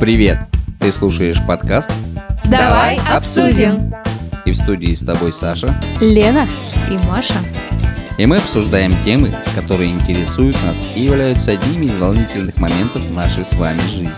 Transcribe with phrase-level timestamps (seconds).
[0.00, 0.38] Привет!
[0.80, 1.92] Ты слушаешь подкаст
[2.46, 3.92] Давай обсудим.
[4.46, 5.74] и в студии с тобой Саша.
[6.00, 6.48] Лена
[6.90, 7.34] и Маша.
[8.16, 13.52] И мы обсуждаем темы, которые интересуют нас и являются одними из волнительных моментов нашей с
[13.52, 14.08] вами жизни.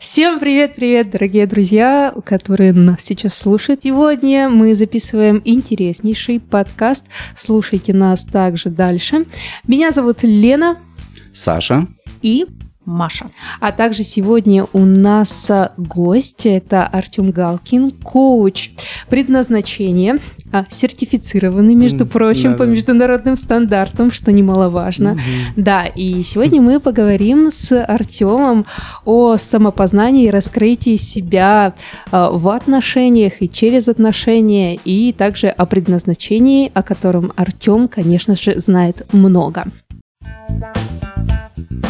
[0.00, 3.84] Всем привет-привет, дорогие друзья, которые нас сейчас слушают.
[3.84, 7.04] Сегодня мы записываем интереснейший подкаст.
[7.36, 9.26] Слушайте нас также дальше.
[9.68, 10.78] Меня зовут Лена
[11.32, 11.86] Саша,
[12.20, 12.46] и
[12.84, 13.26] Маша.
[13.60, 18.70] А также сегодня у нас а, гость, это Артем Галкин, коуч
[19.08, 20.18] предназначения,
[20.50, 22.72] а, сертифицированный, между прочим, по да-да.
[22.72, 25.16] международным стандартам, что немаловажно.
[25.56, 28.66] Да, и сегодня мы поговорим с Артемом
[29.04, 31.74] о самопознании и раскрытии себя
[32.10, 38.58] а, в отношениях и через отношения, и также о предназначении, о котором Артем, конечно же,
[38.58, 39.66] знает много.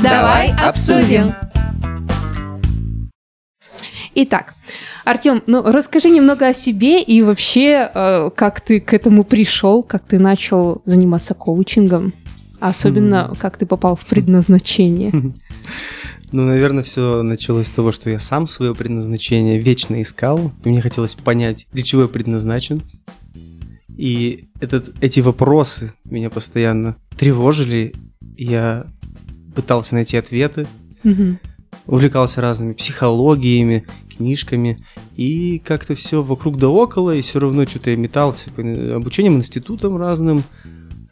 [0.02, 1.34] Давай обсудим.
[4.14, 4.54] Итак,
[5.04, 10.06] Артем, ну расскажи немного о себе и вообще, э, как ты к этому пришел, как
[10.06, 12.12] ты начал заниматься коучингом,
[12.60, 15.12] а особенно как ты попал в предназначение.
[16.34, 20.80] Ну, наверное, все началось с того, что я сам свое предназначение вечно искал, и мне
[20.80, 22.80] хотелось понять, для чего я предназначен.
[23.98, 27.92] И этот, эти вопросы меня постоянно тревожили.
[28.38, 28.86] Я
[29.55, 30.67] пытался найти ответы,
[31.03, 31.39] Мгм.
[31.86, 33.84] увлекался разными психологиями,
[34.17, 34.84] книжками,
[35.17, 38.62] и как-то все вокруг да около, и все равно что-то я метался по
[38.97, 40.42] обучением институтам разным,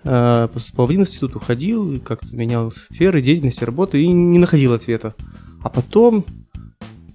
[0.04, 4.72] а, поступал в один институт, уходил, и как-то менял сферы деятельности, работы, и не находил
[4.72, 5.14] ответа.
[5.62, 6.24] А потом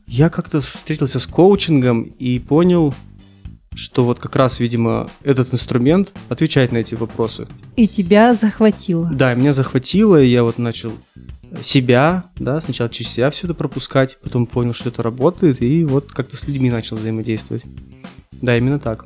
[0.08, 2.94] я как-то встретился с коучингом и понял,
[3.76, 7.48] что вот как раз, видимо, этот инструмент отвечает на эти вопросы.
[7.76, 9.10] И тебя захватило.
[9.14, 10.94] Да, меня захватило, и я вот начал
[11.62, 16.12] себя, да, сначала через себя все это пропускать, потом понял, что это работает, и вот
[16.12, 17.64] как-то с людьми начал взаимодействовать.
[18.32, 19.06] Да, именно так.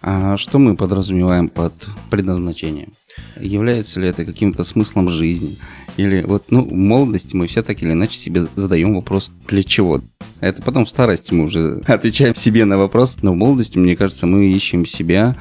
[0.00, 1.72] а что мы подразумеваем под
[2.10, 2.92] предназначением?
[3.38, 5.58] Является ли это каким-то смыслом жизни?
[5.96, 10.00] Или вот, ну, в молодости мы все так или иначе себе задаем вопрос, для чего?
[10.40, 13.18] Это потом в старости мы уже отвечаем себе на вопрос.
[13.22, 15.36] Но в молодости, мне кажется, мы ищем себя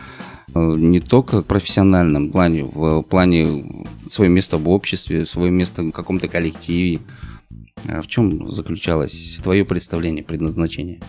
[0.54, 5.92] э, не только в профессиональном плане, в плане свое место в обществе, свое место в
[5.92, 7.00] каком-то коллективе.
[7.88, 11.00] А в чем заключалось твое представление предназначения?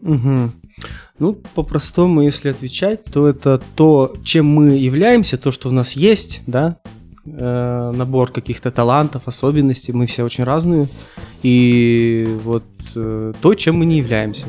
[0.00, 0.52] Мгм.
[1.18, 6.42] Ну, по-простому, если отвечать, то это то, чем мы являемся, то, что у нас есть,
[6.46, 6.76] да,
[7.24, 10.88] э, набор каких-то талантов, особенностей, мы все очень разные,
[11.42, 12.64] и вот
[12.94, 14.46] э, то, чем мы не являемся,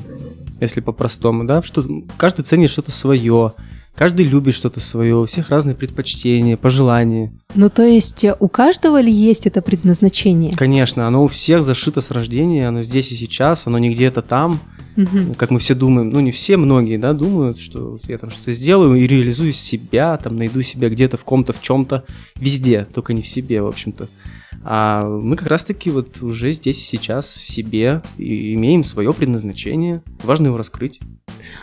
[0.60, 1.84] если по-простому, да, что
[2.18, 3.54] каждый ценит что-то свое,
[3.96, 7.34] каждый любит что-то свое, у всех разные предпочтения, пожелания.
[7.56, 10.54] Ну, то есть э, у каждого ли есть это предназначение?
[10.54, 14.60] Конечно, оно у всех зашито с рождения, оно здесь и сейчас, оно не где-то там,
[15.00, 15.34] Мгм.
[15.36, 18.96] как мы все думаем, ну не все, многие, да, думают, что я там что-то сделаю
[18.96, 22.04] и реализую себя, там найду себя где-то в ком-то, в чем-то,
[22.36, 24.10] везде, только не в себе, в общем-то.
[24.64, 30.02] А мы как раз-таки вот уже здесь и сейчас в себе и имеем свое предназначение,
[30.24, 31.00] важно его раскрыть.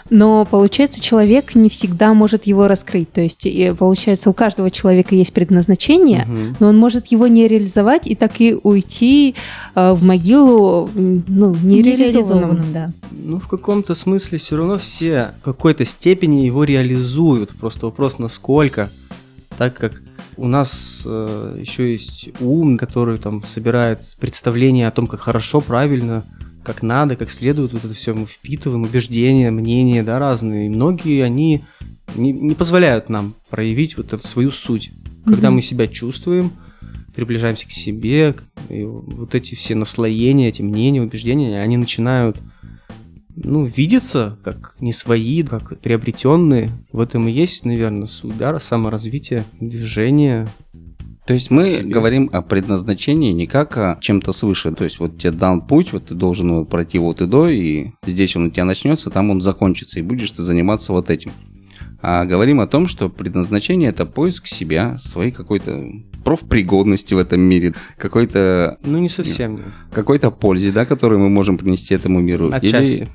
[0.08, 3.12] Но получается, человек не всегда может его раскрыть.
[3.12, 6.56] То есть, и получается, у каждого человека есть предназначение, Мгм.
[6.60, 9.34] но он может его не реализовать и так и уйти
[9.74, 11.66] э, в могилу, ну, нереализованным.
[11.68, 12.92] Нереализованным, да.
[13.10, 17.50] Ну, в каком-то смысле все равно все в какой-то степени его реализуют.
[17.50, 18.90] Просто вопрос, насколько.
[19.58, 20.00] Так как
[20.36, 26.24] у нас э, еще есть ум, который там собирает представление о том, как хорошо, правильно,
[26.64, 27.72] как надо, как следует.
[27.72, 30.66] Вот это все мы впитываем, убеждения, мнения, да, разные.
[30.66, 31.64] И многие, они
[32.14, 34.90] не, не позволяют нам проявить вот эту свою суть.
[35.24, 35.56] Когда Мгм.
[35.56, 36.52] мы себя чувствуем,
[37.14, 38.34] приближаемся к себе,
[38.68, 42.38] и вот эти все наслоения, эти мнения, убеждения, они начинают
[43.36, 46.70] ну, видятся как не свои, как приобретенные.
[46.90, 50.48] В этом и есть, наверное, суть, да, саморазвитие, движение.
[51.26, 51.90] То есть мы Себе.
[51.90, 54.72] говорим о предназначении не как о чем-то свыше.
[54.72, 57.90] То есть вот тебе дан путь, вот ты должен его пройти вот и до, и
[58.06, 61.32] здесь он у тебя начнется, там он закончится, и будешь ты заниматься вот этим.
[62.00, 65.90] А говорим о том, что предназначение– это поиск себя, своей какой-то
[66.26, 69.60] профпригодности в этом мире, какой-то Ну, не совсем.
[69.92, 72.50] какой-то пользе, да, которую мы можем принести этому миру.
[72.52, 73.08] Отчасти.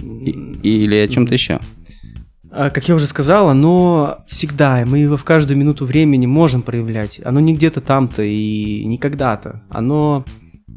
[0.00, 1.58] Или, и- или о чем-то еще.
[2.50, 7.20] А, Как я уже сказал, оно всегда, мы его в каждую минуту времени можем проявлять.
[7.24, 9.62] Оно не где-то там-то и не когда-то.
[9.68, 10.24] Оно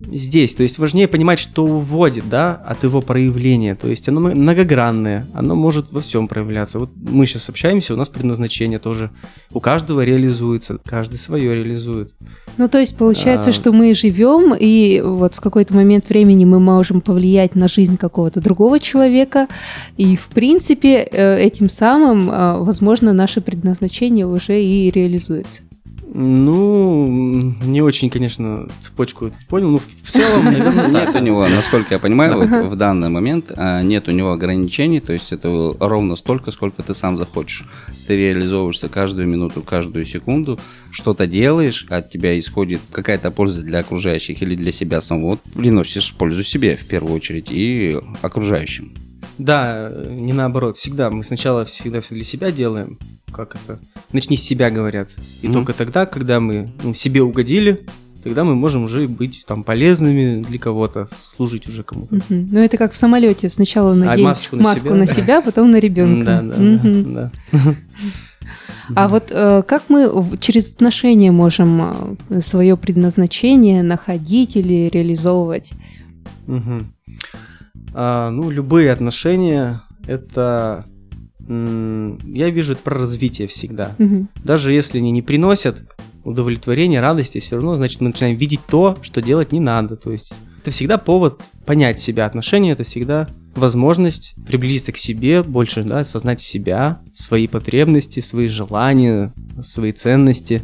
[0.08, 0.56] здесь.
[0.56, 3.76] То есть важнее понимать, что уводит, да, от его проявления.
[3.76, 6.80] То есть оно многогранное, оно может во всем проявляться.
[6.80, 9.12] Вот мы сейчас общаемся, у нас предназначение тоже
[9.54, 12.14] у каждого реализуется, каждый свое реализует.
[12.58, 13.54] Ну, то есть получается, а...
[13.54, 18.42] что мы живем, и вот в какой-то момент времени мы можем повлиять на жизнь какого-то
[18.42, 19.48] другого человека,
[19.98, 25.62] и, в принципе, э, этим самым, э, возможно, наше предназначение уже и реализуется.
[26.14, 27.08] Ну,
[27.64, 32.38] не очень, конечно, цепочку понял, но в целом, наверное, Нет у него, насколько я понимаю,
[32.38, 36.84] вот в данный момент а, нет у него ограничений, то есть это ровно столько, сколько
[36.84, 37.66] ты сам захочешь.
[38.08, 40.60] Ты реализовываешься каждую минуту, каждую секунду,
[40.92, 46.44] что-то делаешь, от тебя исходит какая-то польза для окружающих или для себя самого, приносишь пользу
[46.44, 48.94] себе в первую очередь и окружающим.
[49.38, 50.78] Да, не наоборот.
[50.78, 53.00] Всегда мы сначала всегда все для себя делаем.
[53.34, 53.80] Как это?
[54.12, 55.10] Начни с себя, говорят.
[55.42, 55.54] И mm-hmm.
[55.54, 57.86] только тогда, когда мы ну, себе угодили,
[58.24, 62.16] тогда мы можем уже быть там полезными для кого-то, служить уже кому-то.
[62.16, 62.48] Mm-hmm.
[62.52, 63.50] Ну это как в самолете.
[63.50, 66.42] Сначала надень а, маску, на, маску себя, на себя, потом на ребенка.
[66.44, 67.32] Да, да, да.
[67.52, 67.76] да.
[68.96, 75.72] А вот э, как мы через отношения можем э, свое предназначение находить или реализовывать?
[76.48, 76.84] Угу.
[77.94, 80.86] А, ну, любые отношения это
[82.26, 83.96] я вижу это про развитие всегда.
[84.00, 84.28] Угу.
[84.44, 85.78] Даже если они не приносят
[86.24, 89.96] удовлетворения, радости, все равно, значит, мы начинаем видеть то, что делать не надо.
[89.96, 92.26] То есть это всегда повод понять себя.
[92.26, 99.34] Отношения это всегда возможность приблизиться к себе, больше да, осознать себя, свои потребности, свои желания,
[99.64, 100.62] свои ценности.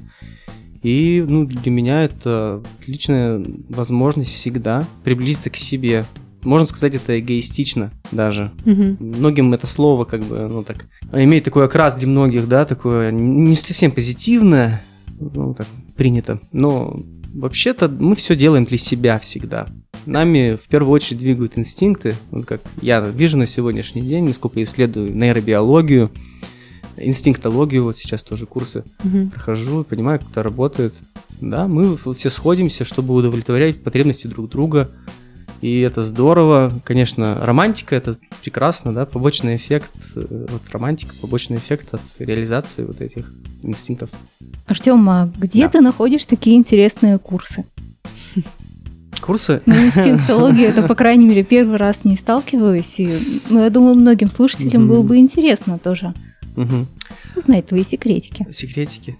[0.83, 6.05] И ну, для меня это отличная возможность всегда приблизиться к себе,
[6.43, 8.51] можно сказать, это эгоистично даже.
[8.65, 8.97] Угу.
[8.99, 13.55] Многим это слово как бы, ну так, имеет такой окрас для многих, да, такое не
[13.55, 14.83] совсем позитивное,
[15.19, 16.39] ну так принято.
[16.51, 16.99] Но
[17.33, 19.67] вообще-то мы все делаем для себя всегда.
[20.05, 25.15] Нами в первую очередь двигают инстинкты, вот как я вижу на сегодняшний день, насколько исследую
[25.15, 26.11] нейробиологию,
[26.95, 29.29] инстинктологию, вот сейчас тоже курсы угу.
[29.29, 30.95] прохожу, понимаю, как это работает.
[31.39, 34.89] Да, мы все сходимся, чтобы удовлетворять потребности друг друга,
[35.61, 36.71] и это здорово.
[36.83, 43.01] Конечно, романтика это прекрасно, да, побочный эффект, э, вот романтика, побочный эффект от реализации вот
[43.01, 43.31] этих
[43.63, 44.09] инстинктов.
[44.65, 45.69] Артем, а где да.
[45.69, 47.65] ты находишь такие интересные курсы?
[49.21, 49.61] Курсы?
[49.65, 52.99] На инстинктологию это, по крайней мере, первый раз не сталкиваюсь.
[52.99, 56.13] И, ну, я думаю, многим слушателям было бы интересно тоже
[57.35, 58.45] узнать твои секретики.
[58.51, 59.17] Секретики.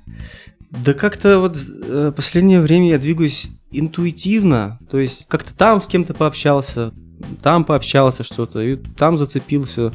[0.72, 6.14] Да как-то вот э, последнее время я двигаюсь интуитивно, то есть как-то там с кем-то
[6.14, 6.94] пообщался,
[7.42, 9.94] там пообщался что-то, и там зацепился.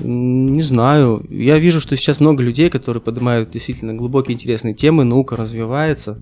[0.00, 1.24] Не знаю.
[1.30, 6.20] Я вижу, что сейчас много людей, которые поднимают действительно глубокие интересные темы, наука развивается.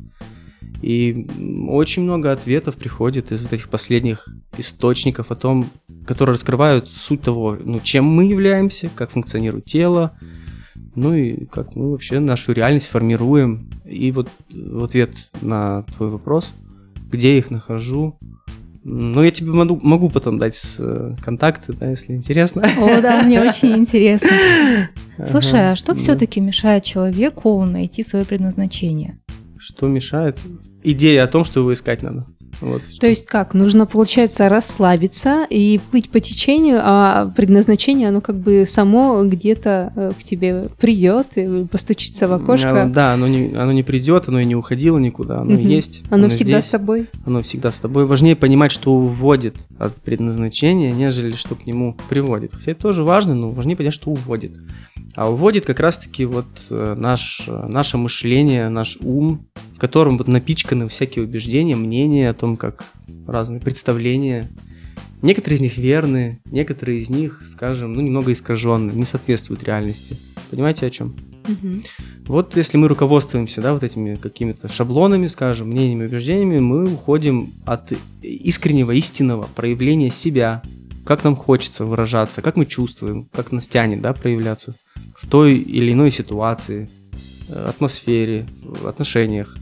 [0.82, 1.28] И
[1.68, 4.28] очень много ответов приходит из вот этих последних
[4.58, 5.70] источников о том,
[6.06, 10.12] которые раскрывают суть того, ну, чем мы являемся, как функционирует тело,
[10.94, 13.70] ну и как мы вообще нашу реальность формируем.
[13.84, 16.52] И вот в ответ на твой вопрос,
[17.12, 18.18] где я их нахожу,
[18.84, 22.62] ну, я тебе могу, могу потом дать э, контакты, да, если интересно.
[22.62, 24.30] О, да, мне очень интересно.
[25.28, 29.20] Слушай, а что все-таки мешает человеку найти свое предназначение?
[29.56, 30.36] Что мешает?
[30.82, 32.26] Идея о том, что его искать надо.
[32.62, 33.54] Вот, То есть как?
[33.54, 40.12] Нужно, получается, расслабиться и плыть по течению, а предназначение, оно как бы само где-то э,
[40.18, 42.82] к тебе придет и постучится в окошко.
[42.82, 45.62] Оно, да, оно не, оно не придет, оно и не уходило никуда, оно угу.
[45.62, 46.02] есть.
[46.08, 47.08] Оно, оно всегда здесь, с тобой.
[47.26, 48.06] Оно всегда с тобой.
[48.06, 52.54] Важнее понимать, что уводит от предназначения, нежели что к нему приводит.
[52.54, 54.52] Хотя это тоже важно, но важнее понять, что уводит.
[55.14, 59.46] А уводит как раз-таки вот э, наш, э, наше мышление, наш ум,
[59.82, 62.84] котором вот напичканы всякие убеждения, мнения о том, как
[63.26, 64.48] разные представления.
[65.22, 70.16] Некоторые из них верны, некоторые из них, скажем, ну немного искаженные, не соответствуют реальности.
[70.52, 71.16] Понимаете о чем?
[71.48, 71.82] Угу.
[72.26, 77.92] Вот если мы руководствуемся, да, вот этими какими-то шаблонами, скажем, мнениями, убеждениями, мы уходим от
[78.22, 80.62] искреннего, истинного проявления себя,
[81.04, 84.76] как нам хочется выражаться, как мы чувствуем, как нас тянет, да, проявляться
[85.18, 86.88] в той или иной ситуации,
[87.48, 88.46] э, атмосфере,
[88.86, 89.56] отношениях,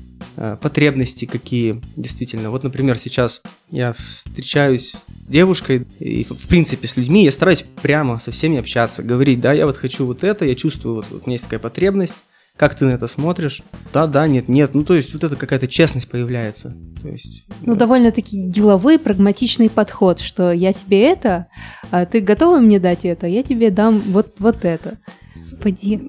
[0.61, 2.51] потребности какие действительно.
[2.51, 8.21] Вот, например, сейчас я встречаюсь с девушкой и, в принципе, с людьми, я стараюсь прямо
[8.21, 11.27] со всеми общаться, говорить, да, я вот хочу вот это, я чувствую, вот, вот у
[11.27, 12.17] меня есть такая потребность,
[12.61, 13.63] как ты на это смотришь?
[13.95, 14.75] Да, да, нет, нет.
[14.75, 16.77] Ну, то есть вот это какая-то честность появляется.
[17.01, 17.81] То есть, ну, да.
[17.81, 21.47] довольно-таки деловой, прагматичный подход, что я тебе это,
[21.91, 24.99] а ты готова мне дать это, я тебе дам вот, вот это.
[25.35, 26.01] Господи.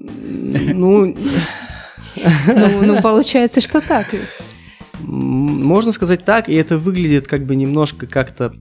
[0.74, 1.16] Ну...
[2.46, 2.82] ну...
[2.84, 4.14] Ну, получается, что так.
[5.00, 8.54] Можно сказать так, и это выглядит как бы немножко как-то,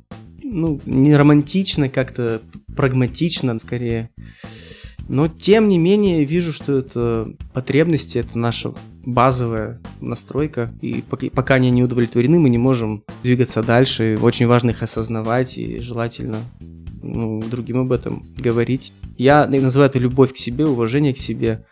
[0.43, 2.41] ну, не романтично, как-то
[2.75, 4.10] прагматично скорее.
[5.08, 8.74] Но тем не менее вижу, что это потребности, это наша
[9.05, 11.03] базовая настройка, и
[11.34, 14.17] пока они не удовлетворены, мы не можем двигаться дальше.
[14.22, 16.38] Очень важно их осознавать и желательно
[17.01, 18.93] ну, другим об этом говорить.
[19.17, 21.65] Я называю это любовь к себе, уважение к себе.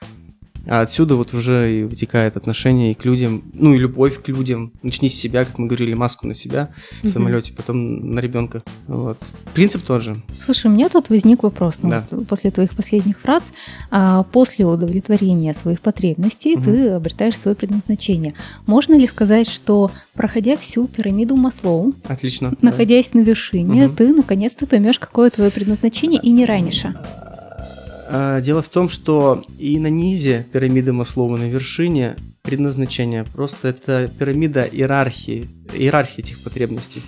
[0.67, 4.71] А отсюда вот уже и вытекает отношение и к людям, ну и любовь к людям.
[4.83, 7.09] Начни с себя, как мы говорили, маску на себя в mm-hmm.
[7.09, 8.63] самолете, потом на ребенка.
[8.87, 9.17] Вот.
[9.53, 10.21] Принцип тот же.
[10.43, 11.79] Слушай, у меня тут возник вопрос.
[11.81, 12.05] Ну, да.
[12.11, 13.53] вот после твоих последних фраз.
[13.89, 16.63] А, после удовлетворения своих потребностей mm-hmm.
[16.63, 18.33] ты обретаешь свое предназначение.
[18.65, 23.19] Можно ли сказать, что проходя всю пирамиду Маслоу, Отлично, находясь да.
[23.19, 23.95] на вершине, mm-hmm.
[23.95, 26.95] ты наконец-то поймешь, какое твое предназначение и не раньше?
[28.11, 33.23] А, дело в том, что и на низе пирамиды Маслоу, на вершине предназначения.
[33.23, 37.03] Просто это пирамида иерархии, иерархии этих потребностей.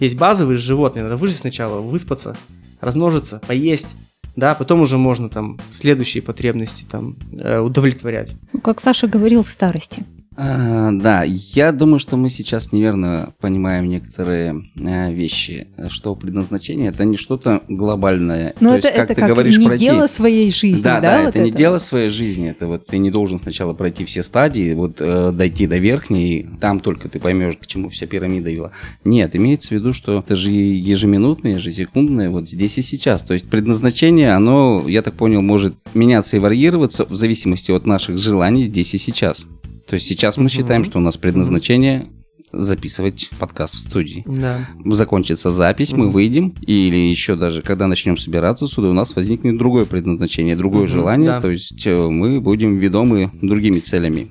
[0.00, 2.36] Есть базовые животные, надо выжить сначала, выспаться,
[2.80, 3.94] размножиться, поесть,
[4.34, 8.32] да, потом уже можно там следующие потребности там э, удовлетворять.
[8.52, 10.04] Ну, как Саша говорил в старости.
[10.34, 17.04] А, да, я думаю, что мы сейчас неверно понимаем некоторые а, вещи, что предназначение это
[17.04, 18.54] не что-то глобальное.
[18.60, 19.84] Но То это, есть, как это ты как говоришь, не пройти...
[19.84, 21.00] дело своей жизни, да?
[21.00, 22.48] Да, да, вот это, это не дело своей жизни.
[22.48, 26.80] Это вот ты не должен сначала пройти все стадии, вот э, дойти до верхней, там
[26.80, 28.72] только ты поймешь, к чему вся пирамида вела.
[29.04, 33.22] Нет, имеется в виду, что это же ежеминутное, ежесекундное, вот здесь и сейчас.
[33.24, 38.18] То есть предназначение, оно, я так понял, может меняться и варьироваться в зависимости от наших
[38.18, 39.46] желаний здесь и сейчас.
[39.86, 42.08] То есть сейчас мы считаем, что у нас предназначение
[42.52, 44.24] записывать подкаст в студии.
[44.26, 44.58] Да.
[44.84, 49.86] Закончится запись, мы выйдем, или еще даже когда начнем собираться сюда, у нас возникнет другое
[49.86, 51.40] предназначение, другое желание, да.
[51.40, 54.28] то есть э, мы будем ведомы другими целями.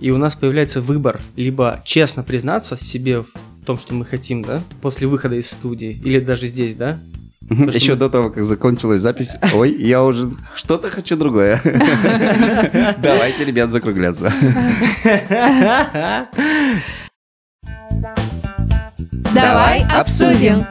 [0.00, 4.62] И у нас появляется выбор, либо честно признаться себе в том, что мы хотим, да,
[4.80, 7.00] после выхода из студии, или даже здесь, да,
[7.72, 11.60] еще до того, как закончилась запись, ой, я уже что-то хочу другое.
[12.98, 14.32] Давайте, ребят, закругляться.
[19.34, 20.66] Давай обсудим.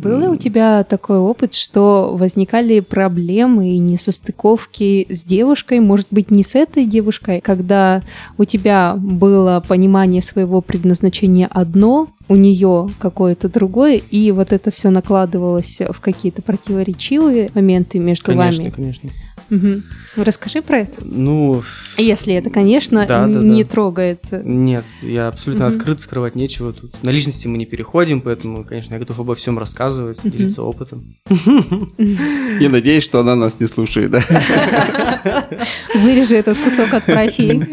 [0.00, 6.30] Был ли у тебя такой опыт, что возникали проблемы и несостыковки с девушкой, может быть,
[6.30, 8.02] не с этой девушкой, когда
[8.38, 14.90] у тебя было понимание своего предназначения одно, у нее какое-то другое, и вот это все
[14.90, 18.72] накладывалось в какие-то противоречивые моменты между конечно, вами?
[18.72, 19.10] Конечно, конечно.
[19.50, 19.82] Угу.
[20.16, 21.04] Расскажи про это.
[21.04, 21.62] Ну,
[21.96, 23.70] если это, конечно, да, да, не да.
[23.70, 24.22] трогает.
[24.30, 25.76] Нет, я абсолютно угу.
[25.76, 27.02] открыт, скрывать нечего тут.
[27.02, 30.30] На личности мы не переходим, поэтому, конечно, я готов обо всем рассказывать, угу.
[30.30, 31.16] делиться опытом.
[31.28, 35.46] И надеюсь, что она нас не слушает, да?
[35.94, 37.66] Вырежи этот кусок от профи.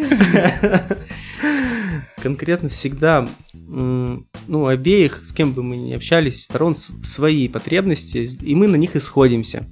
[2.22, 8.68] Конкретно всегда, ну, обеих, с кем бы мы ни общались, сторон свои потребности, и мы
[8.68, 9.68] на них исходимся.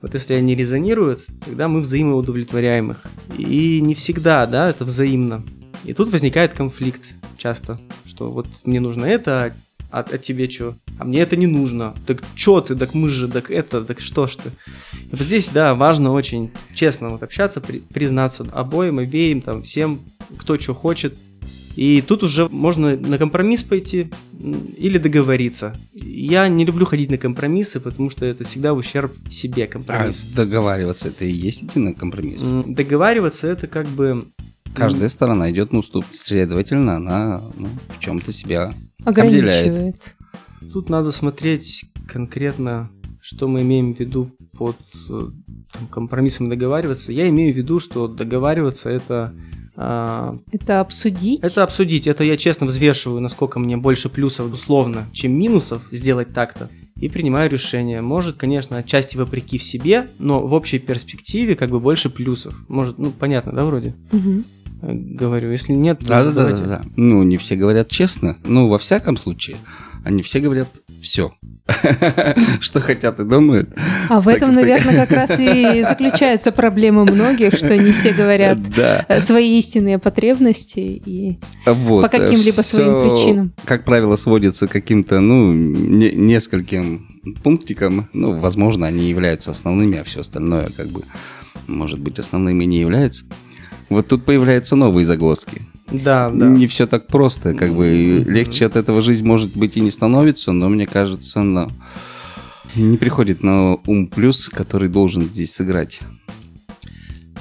[0.00, 3.02] Вот если они резонируют, тогда мы взаимоудовлетворяем их.
[3.36, 5.44] И не всегда, да, это взаимно.
[5.84, 7.02] И тут возникает конфликт
[7.36, 9.54] часто, что вот мне нужно это,
[9.90, 10.76] а, а тебе что?
[10.98, 11.94] А мне это не нужно.
[12.06, 14.48] Так что ты, так мы же, так это, так что ж ты?
[14.94, 20.00] И вот здесь, да, важно очень честно вот общаться, при, признаться обоим, обеим, там, всем,
[20.36, 21.16] кто что хочет,
[21.78, 24.10] и тут уже можно на компромисс пойти
[24.76, 25.76] или договориться.
[25.92, 30.24] Я не люблю ходить на компромиссы, потому что это всегда в ущерб себе компромисс.
[30.24, 32.42] А договариваться это и есть идти на компромисс?
[32.66, 34.26] Договариваться это как бы...
[34.74, 39.68] Каждая сторона идет на уступ, следовательно, она ну, в чем-то себя ограничивает.
[39.68, 40.16] Обделяет.
[40.72, 44.76] Тут надо смотреть конкретно, что мы имеем в виду под
[45.08, 45.28] э,
[45.72, 47.12] там, компромиссом договариваться.
[47.12, 49.32] Я имею в виду, что договариваться это
[49.78, 51.38] это обсудить?
[51.40, 52.08] Это обсудить.
[52.08, 56.68] Это я честно взвешиваю, насколько мне больше плюсов, условно, чем минусов сделать так-то.
[56.96, 58.00] И принимаю решение.
[58.00, 62.54] Может, конечно, отчасти вопреки в себе, но в общей перспективе как бы больше плюсов.
[62.66, 63.94] Может, ну, понятно, да, вроде?
[64.10, 64.42] Угу.
[64.82, 66.82] Говорю, если нет, то да, да, да, да, да.
[66.96, 68.36] Ну, не все говорят честно.
[68.44, 69.58] Ну, во всяком случае,
[70.04, 70.68] они все говорят
[71.00, 71.32] все.
[72.60, 73.70] что хотят и думают.
[74.08, 78.58] А в этом, наверное, как раз и заключается проблема многих, что не все говорят
[79.20, 83.52] свои истинные потребности и по каким-либо своим причинам.
[83.64, 88.08] Как правило, сводится к каким-то, ну, нескольким пунктикам.
[88.12, 91.02] Ну, возможно, они являются основными, а все остальное, как бы,
[91.66, 93.26] может быть, основными не являются.
[93.90, 95.62] Вот тут появляются новые загвоздки.
[95.90, 96.46] Да, да.
[96.46, 100.52] Не все так просто, как бы легче от этого жизнь может быть и не становится,
[100.52, 101.70] но мне кажется, но
[102.74, 106.00] не приходит на ум плюс, который должен здесь сыграть.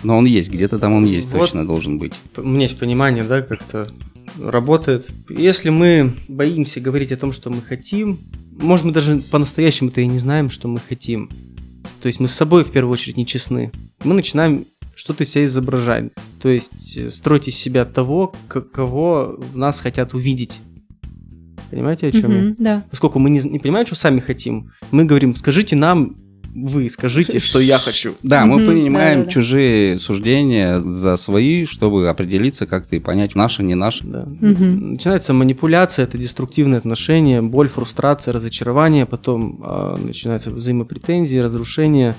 [0.04, 2.13] Но он есть, где-то там он есть, вот точно должен быть.
[2.38, 3.88] У меня есть понимание, да, как-то
[4.39, 5.08] работает.
[5.30, 8.20] Если мы боимся говорить о том, что мы хотим,
[8.60, 11.30] может, мы даже по-настоящему-то и не знаем, что мы хотим.
[12.01, 13.72] То есть мы с собой в первую очередь не честны.
[14.04, 14.66] Мы начинаем
[14.98, 16.12] что-то себя изображать.
[16.42, 20.60] То есть э, строить из себя того, кого в нас хотят увидеть.
[21.70, 22.56] Понимаете, о чем mm-hmm, я?
[22.58, 22.86] Да.
[22.89, 26.16] Поскольку мы не, не понимаем, что сами хотим, мы говорим, скажите нам,
[26.56, 28.16] вы скажите, что я хочу.
[28.24, 34.04] Да, мы принимаем чужие суждения за свои, чтобы определиться как-то и понять, наше, не наше.
[34.06, 42.16] Начинается манипуляция, это деструктивные отношения, боль, фрустрация, разочарование, потом а, начинаются взаимопретензии, разрушения,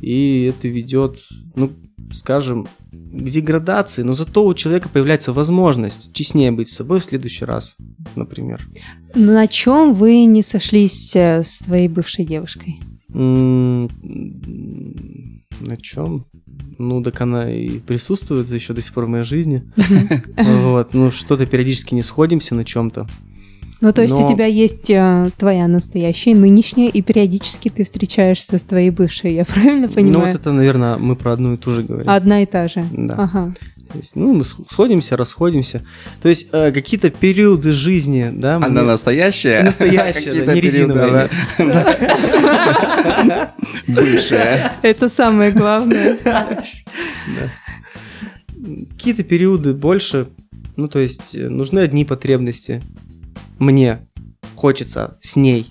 [0.00, 1.20] и это ведет,
[1.54, 1.70] ну,
[2.12, 7.44] скажем, к деградации, но зато у человека появляется возможность честнее быть с собой в следующий
[7.44, 7.76] раз,
[8.14, 8.66] например.
[9.14, 12.80] На чем вы не сошлись э, с твоей бывшей девушкой?
[13.08, 13.88] На
[15.80, 16.26] чем?
[16.78, 19.62] Ну, так она и присутствует еще до сих пор в моей жизни.
[20.36, 23.06] Вот, ну, что-то периодически не сходимся на чем-то.
[23.80, 24.24] Ну, то есть Но...
[24.24, 29.44] у тебя есть э, твоя настоящая, нынешняя, и периодически ты встречаешься с твоей бывшей, я
[29.46, 30.18] правильно понимаю?
[30.18, 32.08] Ну, вот это, наверное, мы про одну и ту же говорим.
[32.08, 32.84] Одна и та же?
[32.92, 33.14] Да.
[33.18, 33.54] Ага.
[33.92, 35.84] То есть, ну, мы сходимся, расходимся.
[36.20, 38.56] То есть э, какие-то периоды жизни, да.
[38.56, 39.62] Она настоящая?
[39.62, 41.30] Настоящая, да, не резиновая.
[43.86, 44.72] Бывшая.
[44.82, 46.18] Это самое главное.
[48.90, 50.28] Какие-то периоды больше,
[50.76, 52.82] ну, то есть э, нужны одни потребности.
[53.58, 54.06] Мне
[54.54, 55.66] хочется с ней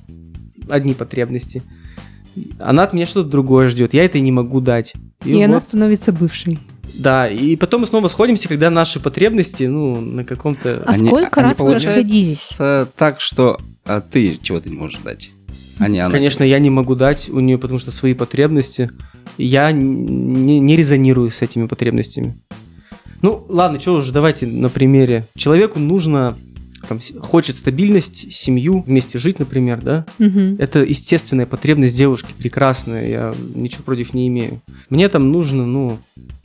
[0.70, 1.62] одни потребности.
[2.60, 3.94] Она от меня что-то другое ждет.
[3.94, 4.94] Я это не могу дать.
[5.24, 5.44] И, и вот...
[5.44, 6.60] она становится бывшей.
[6.94, 10.84] Да, и потом мы снова сходимся, когда наши потребности, ну, на каком-то...
[10.86, 12.58] А они, сколько они раз вы расходились?
[12.96, 15.32] так, что а ты чего-то не можешь дать.
[15.77, 16.12] А не она.
[16.12, 18.89] Конечно, я не могу дать у нее, потому что свои потребности.
[19.38, 22.36] Я не, не резонирую с этими потребностями.
[23.22, 25.25] Ну, ладно, что уже, давайте на примере.
[25.36, 26.38] Человеку нужно
[26.86, 30.56] там, хочет стабильность, семью, вместе жить, например, да, угу.
[30.60, 34.62] это естественная потребность девушки, прекрасная, я ничего против не имею.
[34.89, 35.98] Мне там нужно, ну,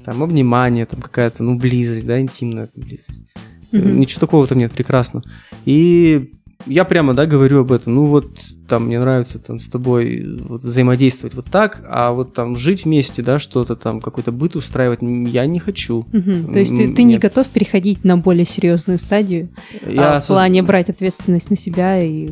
[0.05, 3.25] там, обнимание, там какая-то, ну, близость, да, интимная близость.
[3.73, 3.89] Угу.
[3.89, 5.23] Ничего такого там нет, прекрасно.
[5.65, 6.33] И
[6.67, 7.95] я прямо, да, говорю об этом.
[7.95, 8.31] Ну вот,
[8.69, 13.23] там, мне нравится там с тобой вот, взаимодействовать вот так, а вот там жить вместе,
[13.23, 16.07] да, что-то там, какой-то быт устраивать, я не хочу.
[16.13, 16.53] Угу.
[16.53, 19.49] То есть ты, ты не готов переходить на более серьезную стадию,
[19.87, 22.31] я а, в плане брать ответственность на себя и...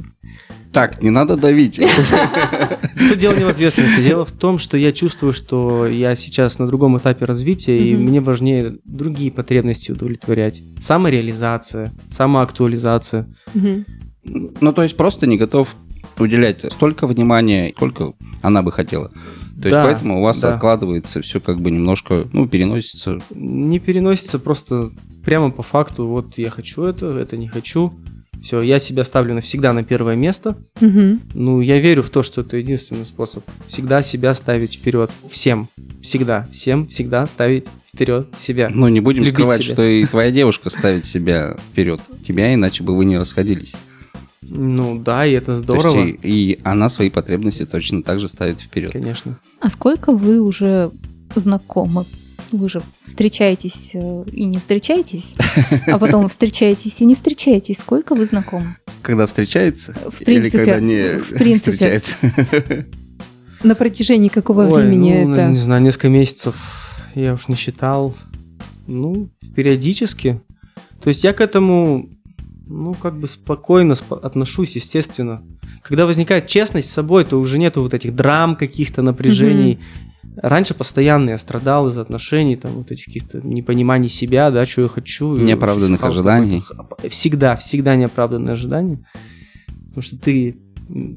[0.73, 1.77] Так, не надо давить.
[3.09, 4.03] Тут дело не в ответственности.
[4.03, 8.21] Дело в том, что я чувствую, что я сейчас на другом этапе развития, и мне
[8.21, 10.61] важнее другие потребности удовлетворять.
[10.79, 13.27] Самореализация, самоактуализация.
[14.25, 15.77] Ну, то есть просто не готов
[16.19, 19.09] уделять столько внимания, сколько она бы хотела.
[19.09, 20.55] То да, есть поэтому у вас да.
[20.55, 23.19] откладывается все как бы немножко, ну, переносится.
[23.31, 24.93] Не переносится, просто
[25.25, 27.93] прямо по факту, вот я хочу это, это не хочу.
[28.43, 30.57] Все, я себя ставлю навсегда на первое место.
[30.81, 31.19] Угу.
[31.35, 33.45] Ну, я верю в то, что это единственный способ.
[33.67, 35.11] Всегда себя ставить вперед.
[35.29, 35.69] Всем.
[36.03, 36.47] Всегда.
[36.53, 38.69] Всем всегда ставить вперед себя.
[38.73, 39.73] Ну, не будем Любить скрывать, себя.
[39.73, 42.01] что и твоя девушка ставит себя вперед.
[42.25, 43.75] Тебя, иначе бы вы не расходились.
[44.49, 45.93] Ну да, и это здорово.
[45.93, 48.93] То есть, и, и она свои потребности точно так же ставит вперед.
[48.93, 49.39] Конечно.
[49.61, 50.91] А сколько вы уже
[51.35, 52.07] знакомы?
[52.51, 55.35] Вы же встречаетесь э, и не встречаетесь,
[55.87, 57.79] а потом встречаетесь и не встречаетесь.
[57.79, 58.77] Сколько вы знакомы?
[59.03, 59.93] Когда встречается?
[59.93, 61.73] В принципе, или когда не в принципе.
[61.73, 62.17] встречается?
[63.63, 65.49] На протяжении какого Ой, времени ну, это?
[65.49, 66.55] Не знаю, несколько месяцев.
[67.15, 68.15] Я уж не считал.
[68.87, 70.41] Ну, периодически.
[71.03, 72.09] То есть я к этому
[72.69, 75.43] ну, как бы спокойно отношусь, естественно.
[75.83, 79.75] Когда возникает честность с собой, то уже нету вот этих драм каких-то напряжений.
[79.75, 80.41] Mm-hmm.
[80.43, 84.89] Раньше постоянно я страдал из отношений, там, вот этих каких-то непониманий себя, да, что я
[84.89, 85.37] хочу.
[85.37, 86.63] Неоправданных ожиданий.
[87.09, 89.05] Всегда, всегда неоправданные ожидания.
[89.67, 90.57] Потому что ты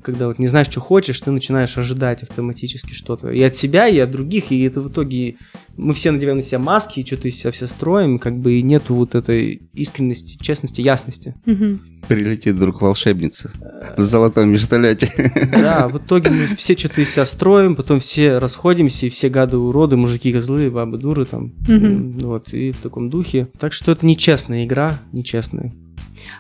[0.04, 3.30] когда вот не знаешь, что хочешь, ты начинаешь ожидать автоматически что-то.
[3.30, 5.38] И от себя, и от других, и это в итоге
[5.78, 8.62] мы все надеваем на себя маски, и что-то из себя все строим, как бы и
[8.62, 11.36] нету вот этой искренности, честности, ясности.
[11.46, 11.80] Угу.
[12.08, 13.52] Прилетит вдруг волшебница
[13.96, 15.10] в золотом междолете.
[15.52, 19.58] Да, в итоге мы все что-то из себя строим, потом все расходимся, и все гады
[19.58, 21.54] уроды, мужики козлы, бабы дуры там.
[21.68, 22.28] Угу.
[22.28, 23.48] Вот, и в таком духе.
[23.60, 25.72] Так что это нечестная игра, нечестная.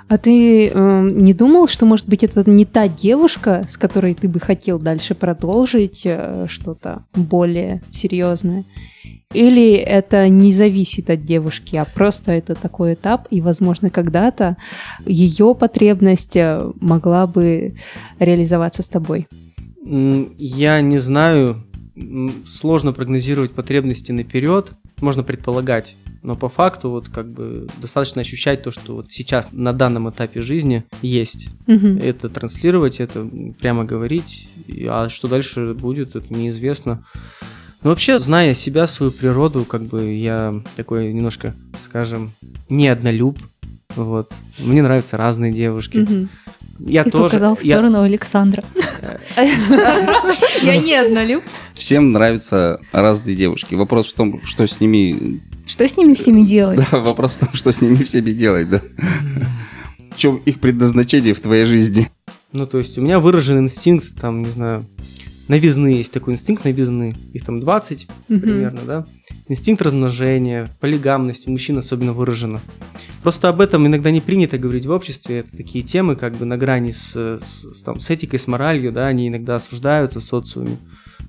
[0.07, 4.27] А ты э, не думал, что, может быть, это не та девушка, с которой ты
[4.27, 8.65] бы хотел дальше продолжить э, что-то более серьезное?
[9.33, 14.57] Или это не зависит от девушки, а просто это такой этап, и, возможно, когда-то
[15.05, 17.75] ее потребность э, могла бы
[18.19, 19.27] реализоваться с тобой?
[19.83, 21.63] Я не знаю,
[22.45, 25.95] сложно прогнозировать потребности наперед, можно предполагать.
[26.23, 30.41] Но по факту вот как бы достаточно ощущать то, что вот сейчас на данном этапе
[30.41, 31.49] жизни есть.
[31.67, 31.99] Угу.
[32.01, 33.27] Это транслировать, это
[33.59, 34.49] прямо говорить.
[34.87, 37.03] А что дальше будет, это неизвестно.
[37.83, 42.31] Но вообще, зная себя, свою природу, как бы я такой немножко, скажем,
[42.69, 43.39] не однолюб.
[43.95, 44.31] Вот.
[44.59, 45.97] Мне нравятся разные девушки.
[45.97, 46.27] Угу.
[46.87, 47.25] Я и тоже.
[47.25, 48.03] показал в сторону я...
[48.03, 48.63] Александра.
[50.61, 51.43] Я не однолюб.
[51.81, 53.73] Всем нравятся разные девушки.
[53.73, 55.41] Вопрос в том, что с ними...
[55.65, 56.79] Что с ними всеми делать?
[56.91, 58.83] Да, вопрос в том, что с ними всеми делать, да.
[60.11, 62.07] В чем их предназначение в твоей жизни?
[62.53, 64.85] Ну, то есть у меня выражен инстинкт, там, не знаю,
[65.47, 68.39] новизны, есть такой инстинкт новизны, их там 20 угу.
[68.39, 69.07] примерно, да.
[69.47, 72.61] Инстинкт размножения, полигамность у мужчин особенно выражена.
[73.23, 76.59] Просто об этом иногда не принято говорить в обществе, это такие темы как бы на
[76.59, 80.77] грани с, с, там, с этикой, с моралью, да, они иногда осуждаются в социуме.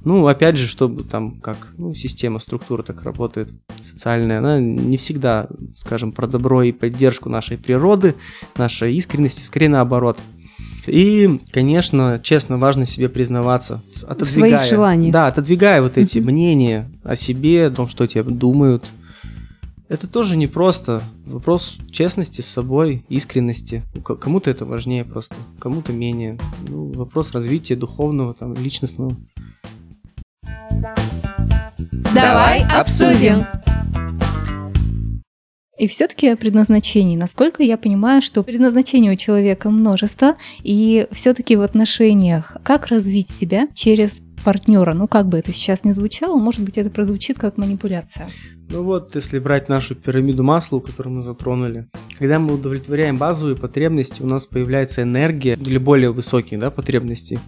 [0.05, 3.51] Ну, опять же, чтобы там, как ну, система, структура так работает,
[3.83, 8.15] социальная, она не всегда, скажем, про добро и поддержку нашей природы,
[8.57, 10.19] нашей искренности, скорее наоборот–
[10.87, 13.83] и, конечно, честно, важно себе признаваться.
[14.03, 15.12] Отодвигая, своих желаниях.
[15.12, 16.25] Да, отодвигая вот эти uh-huh.
[16.25, 18.85] мнения о себе, о том, что тебе думают.
[19.88, 23.83] Это тоже не просто вопрос честности с собой, искренности.
[24.03, 26.38] Кому-то это важнее просто, кому-то менее.
[26.67, 29.15] Ну, вопрос развития духовного, там, личностного.
[32.15, 33.47] Давай обсудим.
[35.79, 37.17] И все-таки о предназначении.
[37.17, 43.67] Насколько я понимаю, что предназначение у человека множество, и все-таки в отношениях, как развить себя
[43.75, 48.29] через партнера, ну как бы это сейчас не звучало, может быть это прозвучит как манипуляция.
[48.69, 54.23] Ну вот, если брать нашу пирамиду масла, которую мы затронули, когда мы удовлетворяем базовые потребности,
[54.23, 57.39] у нас появляется энергия для более высоких да, потребностей.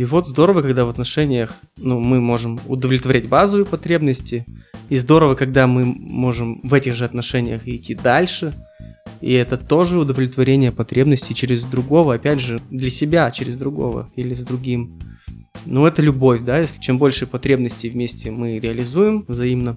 [0.00, 4.46] И вот здорово, когда в отношениях ну, мы можем удовлетворять базовые потребности,
[4.88, 8.54] и здорово, когда мы можем в этих же отношениях идти дальше,
[9.20, 14.40] и это тоже удовлетворение потребностей через другого, опять же, для себя, через другого или с
[14.40, 14.98] другим.
[15.66, 19.76] Ну, это любовь, да, если чем больше потребностей вместе мы реализуем взаимно,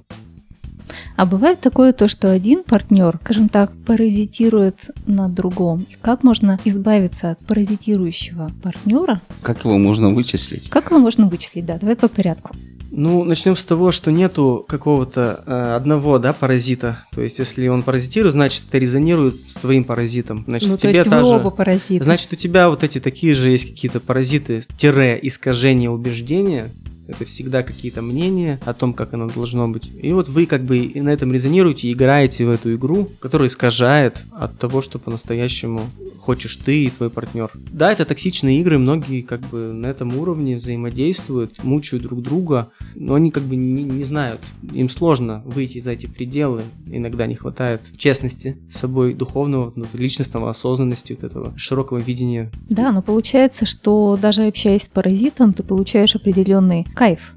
[1.16, 5.86] а бывает такое то, что один партнер, скажем так, паразитирует на другом.
[5.90, 9.22] И как можно избавиться от паразитирующего партнера?
[9.42, 10.70] Как его можно вычислить?
[10.70, 12.56] Как его можно вычислить, да, давай по порядку.
[12.96, 17.06] Ну, начнем с того, что нету какого-то э, одного, да, паразита.
[17.12, 20.44] То есть, если он паразитирует, значит, это резонирует с твоим паразитом.
[20.48, 22.04] Значит, ну, то есть вы оба паразиты.
[22.04, 26.70] Значит, у тебя вот эти такие же есть какие-то паразиты, тире, искажения убеждения,
[27.14, 29.90] это всегда какие-то мнения о том, как оно должно быть.
[30.02, 34.58] И вот вы как бы на этом резонируете, играете в эту игру, которая искажает от
[34.58, 35.82] того, что по-настоящему
[36.20, 37.52] хочешь ты и твой партнер.
[37.72, 43.16] Да, это токсичные игры, многие как бы на этом уровне взаимодействуют, мучают друг друга, но
[43.16, 44.40] они как бы не, не знают,
[44.72, 51.14] им сложно выйти за эти пределы, иногда не хватает честности с собой, духовного, личностного, осознанности,
[51.14, 52.52] вот этого широкого видения.
[52.70, 57.34] Да, но получается, что даже общаясь с паразитом, ты получаешь определенный кайф.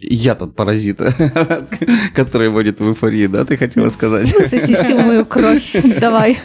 [0.00, 0.98] Я тот паразит,
[2.14, 4.32] который вводит в эйфорию, да, ты хотела сказать?
[4.32, 6.38] Высоси всю мою кровь, давай.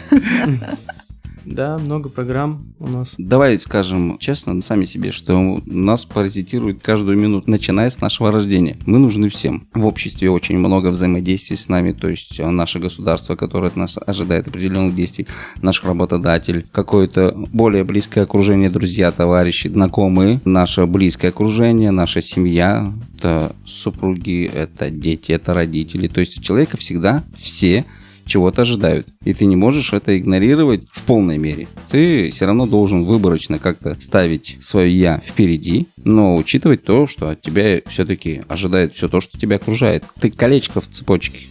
[1.46, 3.14] Да, много программ у нас.
[3.18, 8.76] Давай скажем честно сами себе, что нас паразитирует каждую минуту, начиная с нашего рождения.
[8.84, 9.68] Мы нужны всем.
[9.72, 13.96] В обществе очень много взаимодействий с нами, то есть э, наше государство, которое от нас
[14.04, 15.28] ожидает определенных действий,
[15.62, 23.54] наш работодатель, какое-то более близкое окружение, друзья, товарищи, знакомые, наше близкое окружение, наша семья, это
[23.64, 26.08] супруги, это дети, это родители.
[26.08, 27.84] То есть у человека всегда все
[28.26, 29.06] чего-то ожидают.
[29.24, 31.68] И ты не можешь это игнорировать в полной мере.
[31.90, 37.40] Ты все равно должен выборочно как-то ставить свое «я» впереди, но учитывать то, что от
[37.40, 40.04] тебя все-таки ожидает все то, что тебя окружает.
[40.20, 41.46] Ты колечко в цепочке.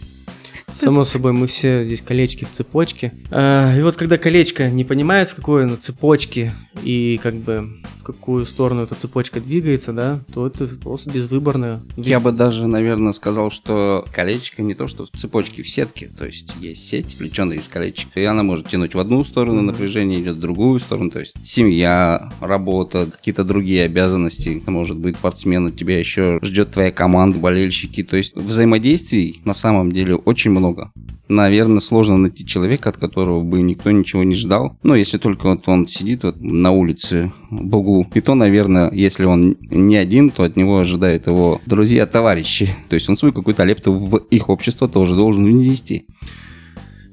[0.74, 3.12] Само собой, мы все здесь колечки в цепочке.
[3.30, 7.70] А, и вот когда колечко не понимает, в какой оно цепочке, и как бы
[8.06, 11.82] какую сторону эта цепочка двигается, да, то это просто безвыборно.
[11.96, 16.08] Я бы даже, наверное, сказал, что колечко не то, что в цепочке, в сетке.
[16.16, 20.20] То есть есть сеть, плетеная из колечек, и она может тянуть в одну сторону, напряжение
[20.20, 21.10] идет в другую сторону.
[21.10, 24.62] То есть семья, работа, какие-то другие обязанности.
[24.66, 28.04] Может быть, спортсмен, у тебя еще ждет твоя команда, болельщики.
[28.04, 30.92] То есть взаимодействий на самом деле очень много.
[31.28, 34.76] Наверное, сложно найти человека, от которого бы никто ничего не ждал.
[34.82, 38.06] Но если только вот он сидит вот на улице в углу.
[38.14, 42.68] И то, наверное, если он не один, то от него ожидают его друзья, товарищи.
[42.88, 46.06] То есть он свою какую-то лепту в их общество тоже должен внести.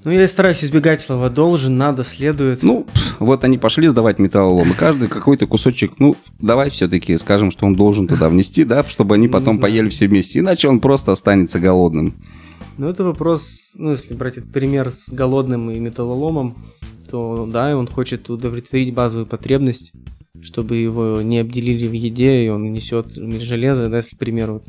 [0.04, 2.62] Ну, я стараюсь избегать слова «должен», «надо», «следует».
[2.62, 2.86] Ну,
[3.20, 7.76] вот они пошли сдавать металлолом, и каждый какой-то кусочек, ну, давай все-таки скажем, что он
[7.76, 12.16] должен туда внести, да, чтобы они потом поели все вместе, иначе он просто останется голодным.
[12.78, 16.66] Ну, это вопрос, ну, если брать этот пример с голодным и металлоломом,
[17.08, 19.94] то да, он хочет удовлетворить базовую потребность,
[20.42, 24.64] чтобы его не обделили в еде, и он несет железо, да, если, к примеру,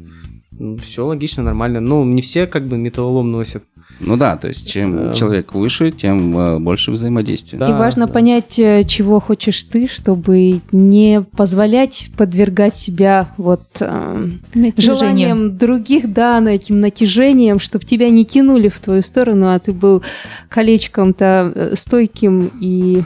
[0.83, 1.81] все логично, нормально.
[1.81, 3.65] Ну, не все как бы металлолом носят.
[4.01, 7.59] Ну да, то есть чем э, человек выше, тем э, больше взаимодействия.
[7.59, 8.13] Да, и важно да.
[8.13, 14.29] понять, э, чего хочешь ты, чтобы не позволять подвергать себя вот э,
[14.77, 19.73] желаниям других, да, на этим натяжением, чтобы тебя не тянули в твою сторону, а ты
[19.73, 20.03] был
[20.49, 23.03] колечком-то стойким и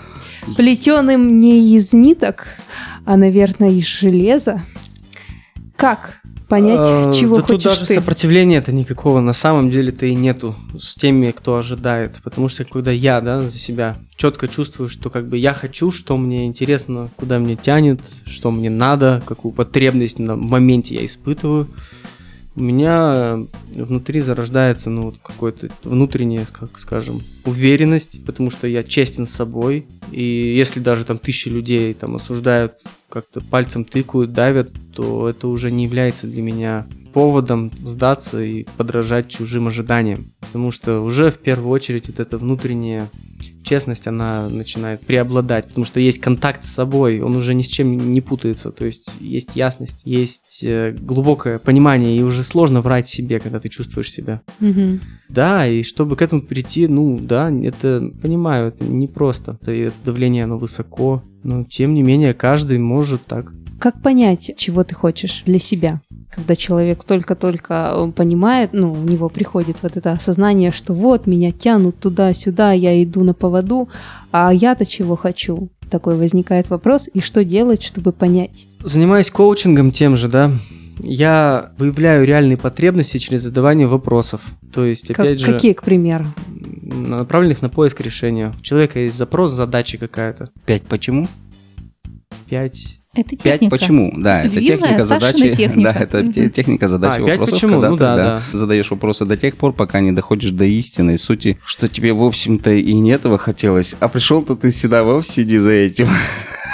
[0.56, 2.46] плетеным не из ниток,
[3.04, 4.62] а, наверное, из железа.
[5.76, 7.94] Как понять, а, чего да хочешь тут даже ты.
[7.94, 12.16] сопротивления-то никакого на самом деле-то и нету с теми, кто ожидает.
[12.24, 16.16] Потому что когда я, да, за себя четко чувствую, что как бы я хочу, что
[16.16, 21.68] мне интересно, куда мне тянет, что мне надо, какую потребность на моменте я испытываю,
[22.58, 23.38] у меня
[23.72, 29.86] внутри зарождается, ну, вот какое-то внутренняя, как скажем, уверенность, потому что я честен с собой,
[30.10, 32.74] и если даже там тысячи людей там осуждают,
[33.08, 39.28] как-то пальцем тыкают, давят, то это уже не является для меня поводом сдаться и подражать
[39.28, 40.32] чужим ожиданиям.
[40.40, 43.08] Потому что уже в первую очередь вот эта внутренняя
[43.68, 48.12] честность, она начинает преобладать, потому что есть контакт с собой, он уже ни с чем
[48.12, 53.40] не путается, то есть есть ясность, есть э, глубокое понимание, и уже сложно врать себе,
[53.40, 54.40] когда ты чувствуешь себя.
[54.60, 55.00] Угу.
[55.28, 60.56] Да, и чтобы к этому прийти, ну да, это, понимаю, это непросто, это давление, оно
[60.56, 63.52] высоко, но тем не менее каждый может так.
[63.78, 66.00] Как понять, чего ты хочешь для себя?
[66.30, 71.52] когда человек только-только э, понимает, ну, у него приходит вот это осознание, что вот, меня
[71.52, 73.88] тянут туда-сюда, я иду на поводу,
[74.30, 75.68] а я-то чего хочу?
[75.90, 78.66] Такой возникает вопрос, и что делать, чтобы понять?
[78.84, 80.50] Занимаясь коучингом тем же, да,
[81.00, 84.42] я выявляю реальные потребности через задавание вопросов.
[84.72, 85.52] То есть, опять как, же...
[85.54, 86.26] Какие, к примеру?
[86.88, 88.54] Направленных на поиск решения.
[88.58, 90.50] У человека есть запрос, задача какая-то.
[90.64, 91.28] Пять почему?
[92.48, 93.58] Пять это техника.
[93.58, 94.12] Пять почему?
[94.16, 95.52] Да, это техника задачи.
[95.52, 95.78] Техника.
[95.88, 96.32] Да, это угу.
[96.32, 97.72] техника задачи а, вопросов, почему?
[97.74, 98.58] когда ну, ты да, да, да.
[98.58, 102.70] задаешь вопросы до тех пор, пока не доходишь до истинной сути, что тебе, в общем-то,
[102.70, 106.08] и не этого хотелось, а пришел-то ты сюда вовсе не за этим.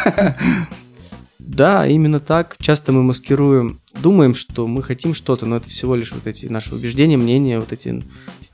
[1.38, 2.56] Да, именно так.
[2.58, 6.74] Часто мы маскируем, думаем, что мы хотим что-то, но это всего лишь вот эти наши
[6.74, 8.02] убеждения, мнения, вот эти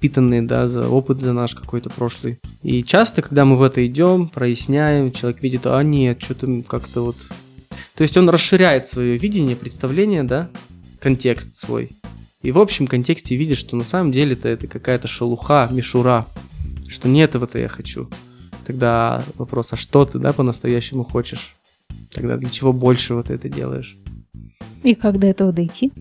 [0.00, 2.40] впитанные, да, за опыт за наш какой-то прошлый.
[2.62, 7.16] И часто, когда мы в это идем, проясняем, человек видит, а нет, что-то как-то вот
[8.00, 10.48] то есть он расширяет свое видение, представление, да,
[11.00, 11.90] контекст свой.
[12.40, 16.26] И в общем контексте видит, что на самом деле это, это какая-то шелуха, мишура,
[16.88, 18.08] что не этого-то я хочу.
[18.66, 21.56] Тогда вопрос, а что ты, да, по-настоящему хочешь?
[22.10, 23.98] Тогда для чего больше вот это делаешь?
[24.82, 25.92] И как до этого дойти?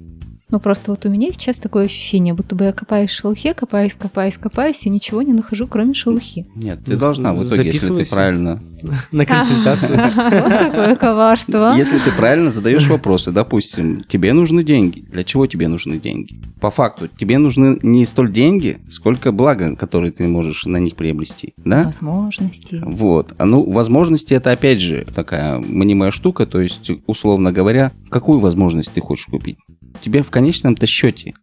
[0.51, 3.95] Ну, просто вот у меня сейчас такое ощущение, будто бы я копаюсь в шелухе, копаюсь,
[3.95, 6.47] копаюсь, копаюсь, и ничего не нахожу, кроме шелухи.
[6.55, 8.61] Нет, ты должна в итоге, если ты правильно...
[9.11, 9.99] На консультацию.
[10.39, 11.75] Вот такое коварство.
[11.75, 15.01] Если ты правильно задаешь вопросы, допустим, тебе нужны деньги.
[15.01, 16.39] Для чего тебе нужны деньги?
[16.61, 21.53] По факту, тебе нужны не столь деньги, сколько блага, которые ты можешь на них приобрести.
[21.57, 21.83] Да?
[21.83, 22.81] Возможности.
[22.85, 23.33] Вот.
[23.37, 28.93] А ну, возможности это опять же такая мнимая штука, то есть, условно говоря, какую возможность
[28.93, 29.57] ты хочешь купить?
[30.01, 31.33] Тебе в конечном-то счете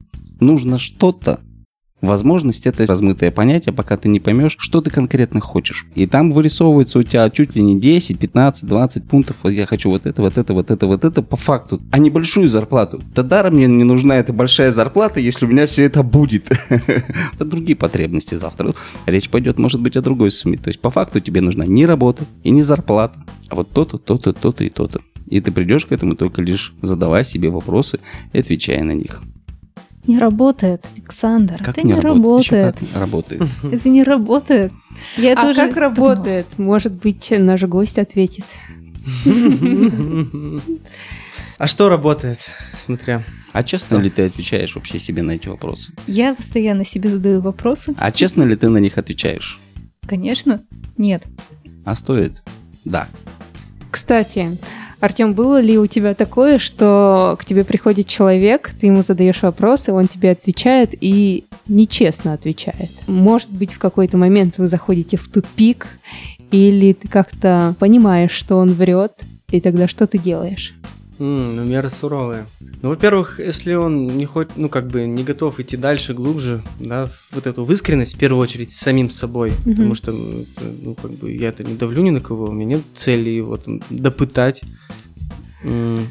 [0.41, 1.41] нужно что-то,
[2.03, 5.87] Возможность– это размытое понятие, пока ты не поймешь, что ты конкретно хочешь.
[5.95, 9.37] И там вырисовывается у тебя чуть ли не 10, 15, 20 пунктов.
[9.45, 13.03] Я хочу вот это, вот это, вот это, вот это по факту, а небольшую зарплату.
[13.15, 16.51] Да даром мне не нужна эта большая зарплата, если у меня все это будет.
[16.69, 18.75] Это другие потребности завтра.
[19.07, 20.59] Речь пойдет, может быть, о другой сумме.
[20.59, 24.33] То есть по факту тебе нужна не работа и не зарплата, а вот то-то, то-то,
[24.33, 25.01] то-то и то-то.
[25.27, 27.99] И ты придешь к этому только лишь задавая себе вопросы
[28.33, 29.23] и отвечая на них.
[30.07, 31.59] Не работает, Александр.
[31.59, 32.77] Как это не, не работает?
[32.77, 32.91] работает.
[32.93, 33.43] Как работает?
[33.73, 34.73] Это не работает.
[35.17, 36.47] Я а тоже как работает?
[36.59, 38.45] Может быть, наш гость ответит.
[41.59, 42.39] А что работает,
[42.79, 43.25] смотря?
[43.53, 45.95] А честно ли ты отвечаешь вообще себе на эти вопросы?
[46.07, 47.95] Я постоянно себе задаю вопросы.
[47.99, 49.59] А честно ли ты на них отвечаешь?
[50.07, 50.63] Конечно,
[50.99, 51.25] нет.
[51.87, 52.43] А стоит?
[52.85, 53.09] Да.
[53.91, 54.59] Кстати,
[55.01, 59.93] Артем, было ли у тебя такое, что к тебе приходит человек, ты ему задаешь вопросы,
[59.93, 62.91] он тебе отвечает и нечестно отвечает?
[63.07, 65.87] Может быть, в какой-то момент вы заходите в тупик,
[66.51, 70.75] или ты как-то понимаешь, что он врет, и тогда что ты делаешь?
[71.19, 72.47] Mm, ну, меры суровые.
[72.83, 77.11] Ну, во-первых, если он не хоть, ну, как бы не готов идти дальше, глубже, да,
[77.33, 79.71] вот эту в искренность, в первую очередь, с самим собой, mm-hmm.
[79.71, 82.83] потому что, ну, как бы я это не давлю ни на кого, у меня нет
[82.95, 84.63] цели его там допытать,
[85.65, 86.07] м-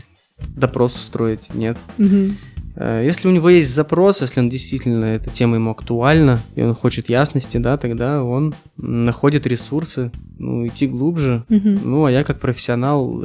[0.56, 1.78] допрос устроить, нет.
[1.98, 2.34] Mm-hmm.
[2.76, 6.76] Э, если у него есть запрос, если он действительно, эта тема ему актуальна, и он
[6.76, 11.46] хочет ясности, да, тогда он находит ресурсы, ну, идти глубже.
[11.50, 11.70] Угу.
[11.84, 13.24] Ну, а я как профессионал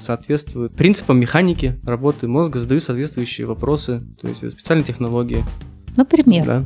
[0.00, 5.42] соответствую принципам механики работы мозга, задаю соответствующие вопросы, то есть специальные технологии.
[5.96, 6.44] Например?
[6.44, 6.64] Да.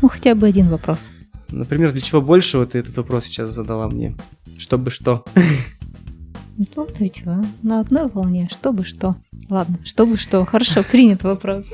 [0.00, 1.12] Ну, хотя бы один вопрос.
[1.48, 4.16] Например, для чего больше вот ты этот вопрос сейчас задала мне?
[4.58, 5.24] Чтобы что?
[6.76, 9.16] Вот ведь вы на одной волне, чтобы что.
[9.48, 10.44] Ладно, чтобы что.
[10.44, 11.70] Хорошо, принят вопрос.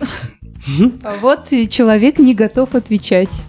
[1.03, 3.43] А вот человек не готов отвечать.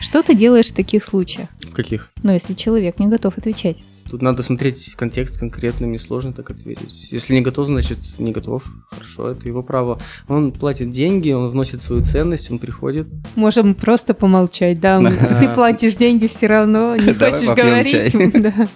[0.00, 1.48] Что ты делаешь в таких случаях?
[1.62, 2.10] В каких?
[2.22, 3.84] Ну, если человек не готов отвечать.
[4.12, 7.08] Тут надо смотреть контекст конкретно, мне сложно так ответить.
[7.10, 8.62] Если не готов, значит не готов.
[8.90, 10.00] Хорошо, это его право.
[10.28, 13.06] Он платит деньги, он вносит свою ценность, он приходит.
[13.36, 15.00] Можем просто помолчать, да.
[15.40, 18.14] Ты платишь деньги все равно, не хочешь говорить.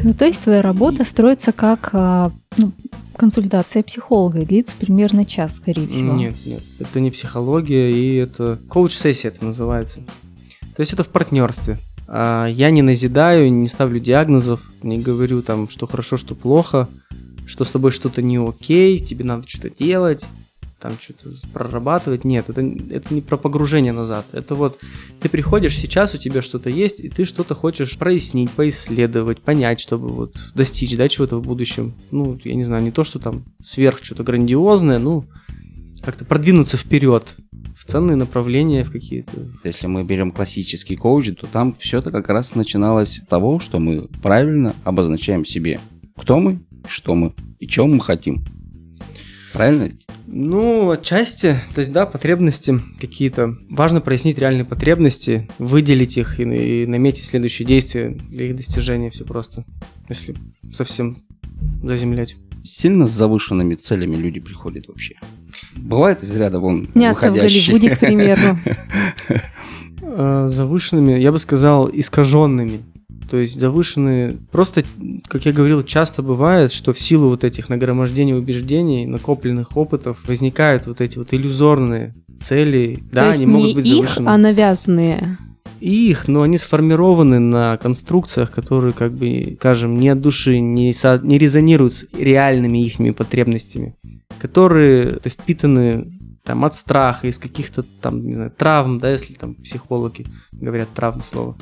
[0.00, 2.72] Ну, то есть твоя работа строится как а, ну,
[3.16, 6.14] консультация психолога, длится примерно час, скорее всего.
[6.14, 10.00] Нет, нет, это не психология, и это коуч-сессия это называется.
[10.76, 11.78] То есть это в партнерстве.
[12.06, 16.88] А, я не назидаю, не ставлю диагнозов, не говорю там, что хорошо, что плохо,
[17.46, 20.24] что с тобой что-то не окей, тебе надо что-то делать,
[20.84, 22.24] там что-то прорабатывать.
[22.24, 24.26] Нет, это, это не про погружение назад.
[24.32, 24.78] Это вот
[25.18, 30.08] ты приходишь сейчас, у тебя что-то есть, и ты что-то хочешь прояснить, поисследовать, понять, чтобы
[30.08, 31.94] вот достичь, да, чего-то в будущем.
[32.10, 35.24] Ну, я не знаю, не то, что там сверх что-то грандиозное, ну,
[36.02, 37.34] как-то продвинуться вперед
[37.74, 39.32] в ценные направления, в какие-то.
[39.64, 43.78] Если мы берем классический коуч, то там все это как раз начиналось с того, что
[43.78, 45.80] мы правильно обозначаем себе,
[46.14, 48.44] кто мы, что мы и чем мы хотим.
[49.54, 49.88] Правильно
[50.26, 53.56] Ну, отчасти, то есть, да, потребности какие-то.
[53.70, 56.42] Важно прояснить реальные потребности, выделить их и,
[56.82, 59.64] и наметить следующие действия для их достижения, все просто.
[60.08, 60.34] Если
[60.72, 61.18] совсем
[61.84, 62.34] заземлять.
[62.64, 65.14] Сильно с завышенными целями люди приходят вообще.
[65.76, 68.58] Бывает из ряда вон Снятся в Голливуде, к примеру.
[70.02, 72.80] А, завышенными, я бы сказал, искаженными.
[73.28, 74.36] То есть завышенные...
[74.50, 74.84] Просто,
[75.26, 80.86] как я говорил, часто бывает, что в силу вот этих нагромождений убеждений, накопленных опытов, возникают
[80.86, 83.02] вот эти вот иллюзорные цели.
[83.10, 84.28] То да, они могут быть их, завышены.
[84.28, 85.38] а навязанные.
[85.80, 91.20] их, но они сформированы на конструкциях, которые, как бы, скажем, не от души, не, со,
[91.22, 93.96] не резонируют с реальными их потребностями
[94.44, 100.26] которые впитаны там от страха, из каких-то там, не знаю, травм, да, если там психологи
[100.52, 101.56] говорят травм слово,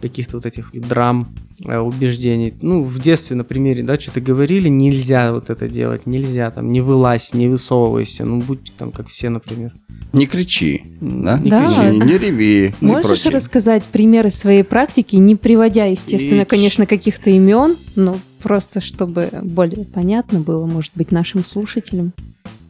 [0.00, 2.54] каких-то вот этих драм, э, убеждений.
[2.60, 6.80] Ну, в детстве, на примере, да, что-то говорили, нельзя вот это делать, нельзя, там, не
[6.80, 9.72] вылазь, не высовывайся, ну, будь там, как все, например.
[10.12, 11.38] Не кричи, да?
[11.38, 11.66] Не да.
[11.66, 12.74] кричи, не реви.
[12.80, 16.46] Можешь рассказать примеры своей практики, не приводя, естественно, И...
[16.46, 22.12] конечно, каких-то имен, но Просто чтобы более понятно было, может быть, нашим слушателям.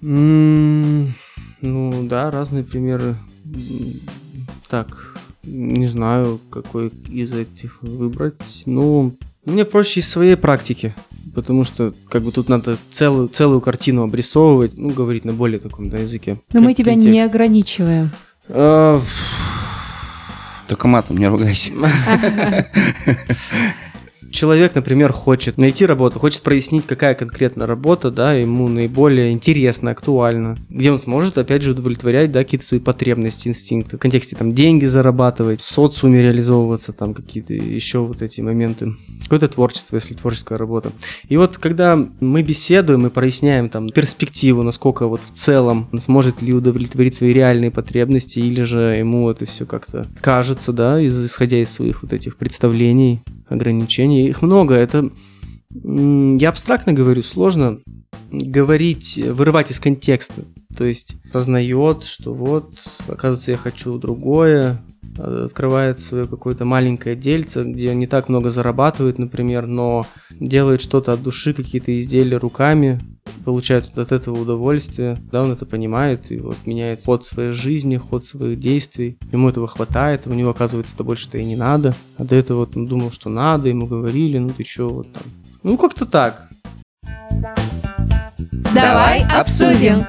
[0.03, 1.09] Mm,
[1.62, 3.16] ну да, разные примеры.
[4.68, 8.62] Так, не знаю, какой из этих выбрать.
[8.66, 10.94] Ну, мне проще из своей практики,
[11.35, 15.90] потому что как бы тут надо целую, целую картину обрисовывать, ну, говорить на более таком
[15.90, 16.38] да, языке.
[16.52, 17.12] Но мы тебя контекст.
[17.12, 18.11] не ограничиваем.
[18.48, 19.00] А...
[20.68, 21.72] Только матом не ругайся.
[24.33, 30.59] человек, например, хочет найти работу, хочет прояснить, какая конкретно работа, да, ему наиболее интересна, актуальна,
[30.68, 34.87] где он сможет, опять же, удовлетворять, да, какие-то свои потребности, инстинкты, в контексте, там, деньги
[34.87, 40.90] зарабатывать, в социуме реализовываться, там, какие-то еще вот эти моменты, какое-то творчество, если творческая работа.
[41.29, 46.42] И вот, когда мы беседуем и проясняем, там, перспективу, насколько вот в целом он сможет
[46.42, 51.71] ли удовлетворить свои реальные потребности, или же ему это все как-то кажется, да, исходя из
[51.71, 53.21] своих вот этих представлений,
[53.52, 54.28] ограничений.
[54.28, 54.74] Их много.
[54.74, 55.10] Это,
[55.74, 57.78] я абстрактно говорю, сложно
[58.30, 60.44] говорить, вырывать из контекста.
[60.76, 62.72] То есть познает, что вот,
[63.08, 64.78] оказывается, я хочу другое,
[65.18, 71.22] открывает свое какое-то маленькое дельце, где не так много зарабатывает, например, но делает что-то от
[71.22, 73.00] души, какие-то изделия руками,
[73.44, 78.24] получает от этого удовольствие, да, он это понимает и вот меняет ход своей жизни, ход
[78.24, 82.37] своих действий, ему этого хватает, у него оказывается это больше-то и не надо, а до
[82.37, 85.24] этого вот он думал, что надо, ему говорили, ну ты чё, вот там.
[85.62, 86.49] Ну как-то так.
[88.74, 90.07] Давай обсудим.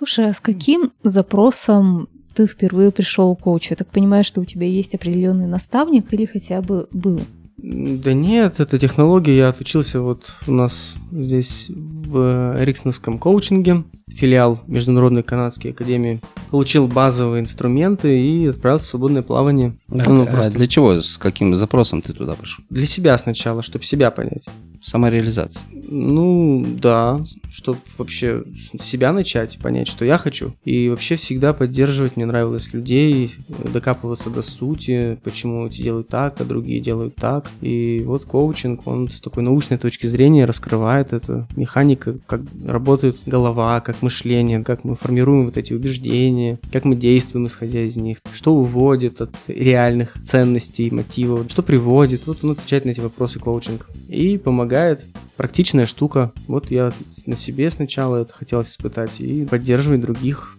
[0.00, 3.66] Слушай, а с каким запросом ты впервые пришел к коучу?
[3.72, 7.20] Я так понимаю, что у тебя есть определенный наставник или хотя бы был?
[7.58, 9.36] Да нет, это технология.
[9.36, 13.84] Я отучился вот у нас здесь в Эриксоновском коучинге.
[14.14, 19.76] Филиал Международной канадской академии, получил базовые инструменты и отправился в свободное плавание.
[19.88, 20.52] Да, ну, а просто...
[20.52, 21.00] Для чего?
[21.00, 22.64] С каким запросом ты туда пошел?
[22.70, 24.44] Для себя сначала, чтобы себя понять.
[24.82, 25.64] Самореализация.
[25.90, 28.44] Ну, да, чтобы вообще
[28.80, 30.54] себя начать, понять, что я хочу.
[30.64, 33.34] И вообще всегда поддерживать, мне нравилось людей,
[33.72, 37.50] докапываться до сути, почему эти делают так, а другие делают так.
[37.60, 41.46] И вот коучинг, он с такой научной точки зрения раскрывает это.
[41.56, 47.46] Механика, как работает голова, как мышление, как мы формируем вот эти убеждения, как мы действуем,
[47.46, 52.26] исходя из них, что уводит от реальных ценностей, мотивов, что приводит.
[52.26, 53.88] Вот он отвечает на эти вопросы коучинг.
[54.08, 55.04] И помогает
[55.36, 56.32] практичная штука.
[56.46, 56.92] Вот я
[57.26, 60.56] на себе сначала это хотелось испытать и поддерживать других.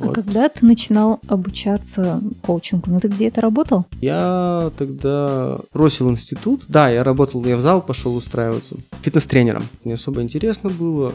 [0.00, 0.14] А вот.
[0.14, 2.90] когда ты начинал обучаться коучингу?
[2.90, 3.86] Ну ты где это работал?
[4.00, 6.64] Я тогда бросил институт.
[6.68, 8.76] Да, я работал, я в зал пошел устраиваться.
[9.02, 9.64] Фитнес-тренером.
[9.84, 11.12] Не особо интересно было.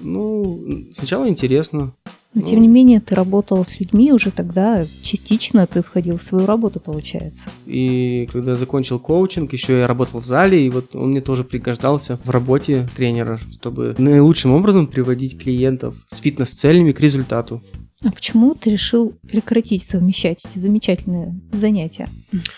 [0.00, 0.60] Ну,
[0.92, 1.92] сначала интересно.
[2.34, 6.44] Но, тем не менее, ты работал с людьми уже тогда, частично ты входил в свою
[6.46, 7.48] работу, получается.
[7.66, 12.18] И когда закончил коучинг, еще я работал в зале, и вот он мне тоже пригождался
[12.24, 17.62] в работе тренера, чтобы наилучшим образом приводить клиентов с фитнес-целями к результату.
[18.04, 22.08] А почему ты решил прекратить совмещать эти замечательные занятия?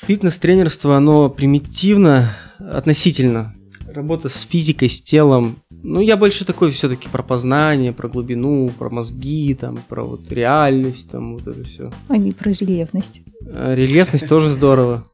[0.02, 3.54] Фитнес-тренерство, оно примитивно относительно.
[3.86, 8.90] Работа с физикой, с телом, ну, я больше такой все-таки про познание, про глубину, про
[8.90, 11.90] мозги, там, про вот реальность, там, вот это все.
[12.08, 13.22] А не про рельефность.
[13.46, 15.06] А, рельефность тоже здорово.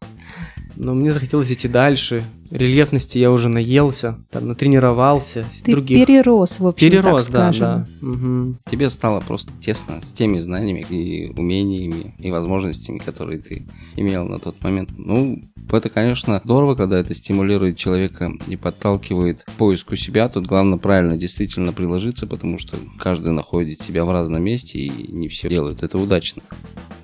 [0.76, 2.22] Но мне захотелось идти дальше.
[2.50, 5.46] Рельефности я уже наелся, там, натренировался.
[5.64, 6.06] Ты других.
[6.06, 7.86] перерос, в общем, Перерос, так да, скажем.
[8.00, 8.08] да.
[8.08, 8.56] Угу.
[8.70, 14.38] Тебе стало просто тесно с теми знаниями и умениями и возможностями, которые ты имел на
[14.38, 14.90] тот момент.
[14.96, 15.42] Ну,
[15.74, 20.28] это, конечно, здорово, когда это стимулирует человека и подталкивает к поиску себя.
[20.28, 25.28] Тут главное правильно действительно приложиться, потому что каждый находит себя в разном месте и не
[25.28, 26.42] все делают это удачно.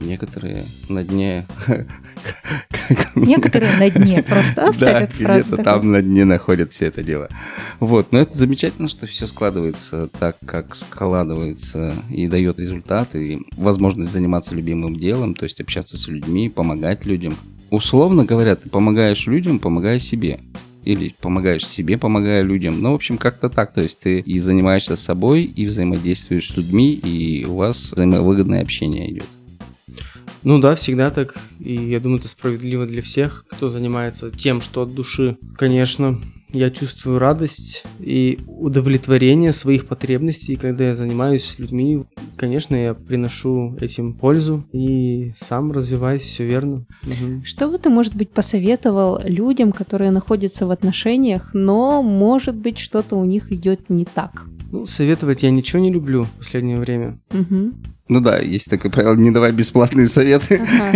[0.01, 1.47] Некоторые на дне...
[3.15, 7.29] Некоторые на дне просто оставят Да, где-то там на дне находят все это дело.
[7.81, 14.13] Вот, но это замечательно, что все складывается так, как складывается и дает результаты, и возможность
[14.13, 17.37] заниматься любимым делом, то есть общаться с людьми, помогать людям
[17.73, 20.41] условно говоря, ты помогаешь людям, помогая себе.
[20.85, 22.83] Или помогаешь себе, помогая людям.
[22.83, 23.73] Ну, в общем, как-то так.
[23.73, 29.11] То есть ты и занимаешься собой, и взаимодействуешь с людьми, и у вас взаимовыгодное общение
[29.11, 29.27] идет.
[30.43, 31.37] Ну да, всегда так.
[31.61, 35.37] И я думаю, это справедливо для всех, кто занимается тем, что от души.
[35.57, 36.21] Конечно,
[36.53, 42.05] я чувствую радость и удовлетворение своих потребностей, когда я занимаюсь людьми.
[42.37, 46.87] Конечно, я приношу этим пользу и сам развиваюсь, все верно.
[47.05, 47.45] Угу.
[47.45, 53.17] Что бы ты, может быть, посоветовал людям, которые находятся в отношениях, но, может быть, что-то
[53.17, 54.47] у них идет не так?
[54.73, 57.19] Ну, советовать я ничего не люблю в последнее время.
[57.31, 57.73] Угу.
[58.09, 60.61] Ну да, есть такое правило, не давай бесплатные советы.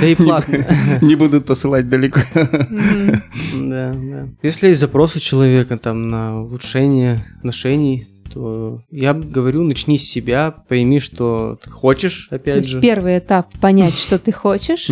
[0.00, 0.66] Да и платно.
[1.02, 2.20] Не будут посылать далеко.
[2.34, 4.28] Да, да.
[4.42, 10.50] Если есть запрос у человека там на улучшение отношений, то я говорю, начни с себя,
[10.50, 12.80] пойми, что ты хочешь, опять же.
[12.80, 14.90] Первый этап понять, что ты хочешь.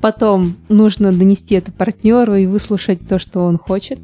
[0.00, 3.98] Потом нужно донести это партнеру и выслушать то, что он хочет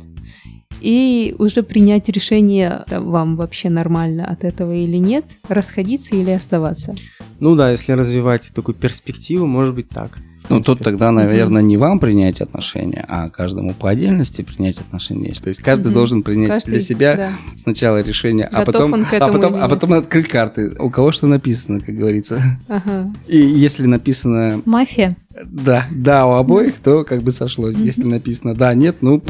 [0.80, 6.94] и уже принять решение, вам вообще нормально от этого или нет, расходиться или оставаться.
[7.40, 10.18] Ну да, если развивать такую перспективу, может быть так.
[10.48, 15.34] Ну, тут тогда, наверное, не вам принять отношения, а каждому по отдельности принять отношения.
[15.34, 17.32] То есть каждый должен принять каждый, для себя да.
[17.56, 20.74] сначала решение, а потом, а потом, а потом открыть карты.
[20.78, 22.40] У кого что написано, как говорится.
[22.68, 23.12] Ага.
[23.26, 24.62] И если написано...
[24.64, 25.16] Мафия.
[25.44, 27.76] Да, да, у обоих, то как бы сошлось.
[27.76, 29.22] Если написано да, нет, ну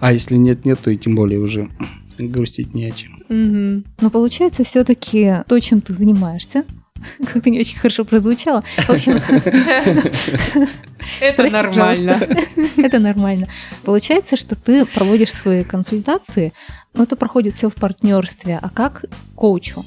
[0.00, 1.68] а если нет-нет, то и тем более уже
[2.18, 3.14] грустить не о чем.
[3.28, 3.84] Угу.
[4.00, 6.64] Но получается все-таки то, чем ты занимаешься,
[7.26, 8.62] как-то не очень хорошо прозвучало.
[8.76, 9.20] В общем,
[11.20, 12.20] это нормально.
[12.76, 13.48] Это нормально.
[13.82, 16.52] Получается, что ты проводишь свои консультации,
[16.94, 18.58] но это проходит все в партнерстве.
[18.60, 19.84] А как коучу?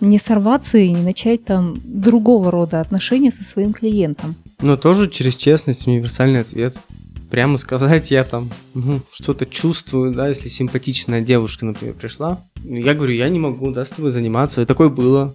[0.00, 4.36] Не сорваться и не начать там другого рода отношения со своим клиентом.
[4.60, 6.76] Но тоже через честность универсальный ответ
[7.30, 13.14] прямо сказать, я там угу, что-то чувствую, да, если симпатичная девушка, например, пришла, я говорю,
[13.14, 14.62] я не могу, да, с тобой заниматься.
[14.62, 15.34] И такое было.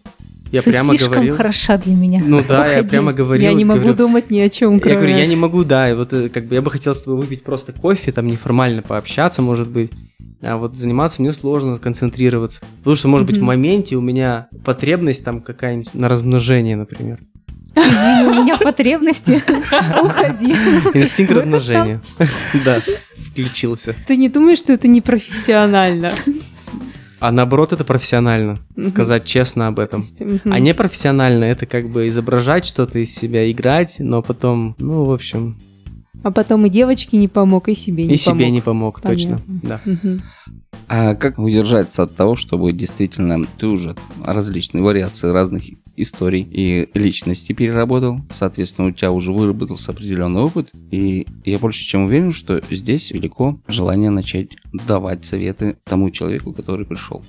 [0.52, 1.36] Я Ты прямо слишком говорил.
[1.36, 2.22] хороша для меня.
[2.24, 2.76] Ну да, Уходи.
[2.76, 3.44] я прямо говорил.
[3.44, 4.94] Я не могу говорю, думать ни о чем, кроме...
[4.94, 7.02] Я говорю, я не могу, да, и вот э, как бы я бы хотел с
[7.02, 9.92] тобой выпить просто кофе, там неформально пообщаться, может быть.
[10.42, 12.62] А вот заниматься мне сложно концентрироваться.
[12.80, 13.32] Потому что, может mm-hmm.
[13.32, 17.20] быть, в моменте у меня потребность там какая-нибудь на размножение, например.
[17.76, 19.42] Извини, у меня потребности.
[20.02, 20.52] Уходи.
[20.94, 22.02] Инстинкт размножения.
[22.64, 22.82] Да,
[23.18, 23.96] включился.
[24.08, 26.12] Ты не думаешь, что это непрофессионально?
[27.20, 30.04] А наоборот, это профессионально, сказать честно об этом.
[30.46, 35.12] А не профессионально, это как бы изображать что-то из себя, играть, но потом, ну, в
[35.12, 35.58] общем...
[36.24, 38.36] А потом и девочке не помог, и себе не и помог.
[38.36, 39.38] И себе не помог, Понятно.
[39.38, 39.82] точно, да.
[40.88, 45.64] А как удержаться от того, чтобы действительно ты уже различные вариации разных
[45.98, 52.06] историй и личности переработал, соответственно, у тебя уже выработался определенный опыт, и я больше чем
[52.06, 57.24] уверен, что здесь велико желание начать давать советы тому человеку, который пришел.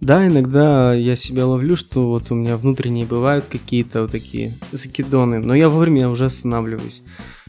[0.00, 5.38] Да, иногда я себя ловлю, что вот у меня внутренние бывают какие-то вот такие закидоны,
[5.38, 7.02] но я вовремя уже останавливаюсь.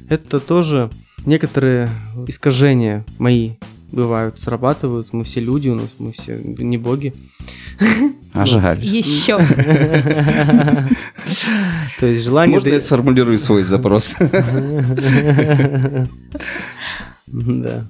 [0.08, 0.92] Это тоже
[1.26, 1.90] некоторые
[2.28, 3.54] искажения мои
[3.94, 5.14] бывают, срабатывают.
[5.14, 7.14] Мы все люди у нас, мы все не боги.
[8.34, 8.84] А жаль.
[8.84, 9.38] Еще.
[12.00, 12.56] То есть желание...
[12.56, 14.16] Можно я сформулирую свой запрос?
[17.26, 17.88] Да.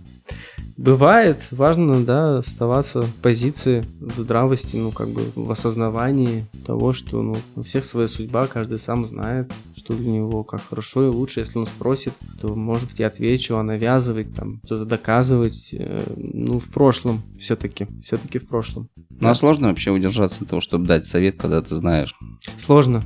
[0.78, 7.22] Бывает, важно, да, оставаться в позиции в здравости, ну, как бы в осознавании того, что,
[7.22, 11.42] ну, у всех своя судьба, каждый сам знает, что для него как хорошо и лучше.
[11.42, 16.60] Если он спросит, то, может быть, я отвечу, а навязывать, там, что-то доказывать, э, ну,
[16.60, 18.88] в прошлом все-таки, все-таки в прошлом.
[19.10, 22.16] Ну, а сложно вообще удержаться от того, чтобы дать совет, когда ты знаешь?
[22.58, 23.04] Сложно.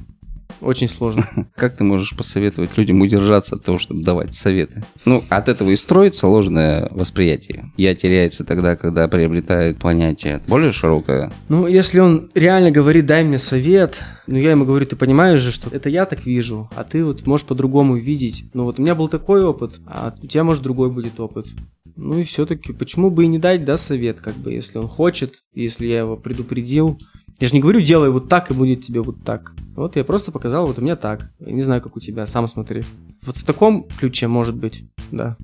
[0.61, 1.23] Очень сложно.
[1.55, 4.83] Как ты можешь посоветовать людям удержаться от того, чтобы давать советы?
[5.05, 7.71] Ну, от этого и строится ложное восприятие.
[7.77, 11.31] Я теряется тогда, когда приобретает понятие более широкое.
[11.49, 15.51] Ну, если он реально говорит, дай мне совет, ну, я ему говорю, ты понимаешь же,
[15.51, 18.45] что это я так вижу, а ты вот можешь по-другому видеть.
[18.53, 21.47] Ну, вот у меня был такой опыт, а у тебя, может, другой будет опыт.
[21.95, 25.43] Ну и все-таки, почему бы и не дать, да, совет, как бы, если он хочет,
[25.53, 26.99] если я его предупредил,
[27.39, 29.53] я же не говорю, делай вот так и будет тебе вот так.
[29.75, 31.31] Вот я просто показал, вот у меня так.
[31.39, 32.83] Я не знаю, как у тебя, сам смотри.
[33.23, 35.38] Вот в таком ключе может быть, да.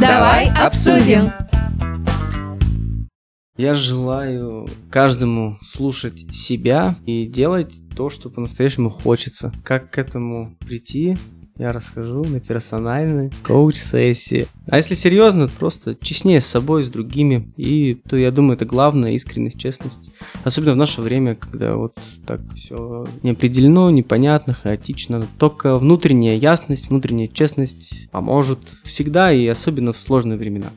[0.00, 1.30] Давай обсудим.
[3.58, 9.52] Я желаю каждому слушать себя и делать то, что по-настоящему хочется.
[9.64, 11.18] Как к этому прийти,
[11.58, 14.46] я расскажу на персональной коуч-сессии.
[14.68, 17.50] А если серьезно, просто честнее с собой, с другими.
[17.56, 20.10] И то, я думаю, это главное, искренность, честность.
[20.44, 25.26] Особенно в наше время, когда вот так все неопределено, непонятно, хаотично.
[25.38, 30.68] Только внутренняя ясность, внутренняя честность поможет всегда и особенно в сложные времена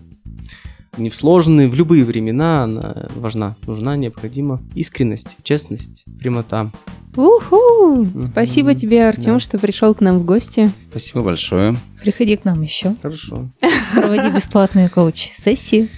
[0.98, 6.72] не в сложные, в любые времена она важна, нужна, необходима искренность, честность, прямота.
[7.16, 8.08] Уху!
[8.32, 9.40] Спасибо тебе, Артем, да.
[9.40, 10.72] что пришел к нам в гости.
[10.90, 11.76] Спасибо большое.
[12.02, 12.96] Приходи к нам еще.
[13.02, 13.50] Хорошо.
[13.94, 15.90] Проводи бесплатные коуч-сессии.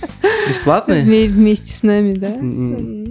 [0.48, 1.04] Бесплатные?
[1.28, 2.36] Вместе с нами, да.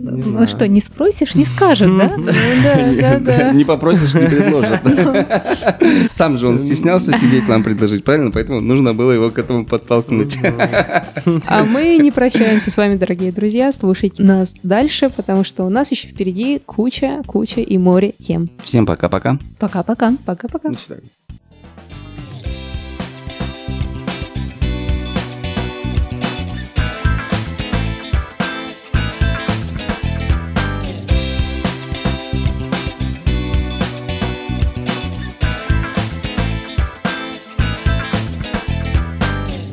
[0.03, 2.13] Ну что, не спросишь, не скажет, да?
[2.17, 2.27] Ну
[2.63, 3.53] да, да, да.
[3.53, 4.81] Не попросишь, не предложат.
[6.11, 8.31] Сам же он стеснялся сидеть нам предложить, правильно?
[8.31, 10.39] Поэтому нужно было его к этому подтолкнуть.
[11.47, 13.73] А мы не прощаемся с вами, дорогие друзья.
[13.73, 18.51] Слушайте нас дальше, потому что у нас еще впереди куча, куча и море тем.
[18.63, 19.39] Всем пока-пока.
[19.59, 20.15] Пока-пока.
[20.25, 20.71] Пока-пока.
[20.71, 21.09] До свидания.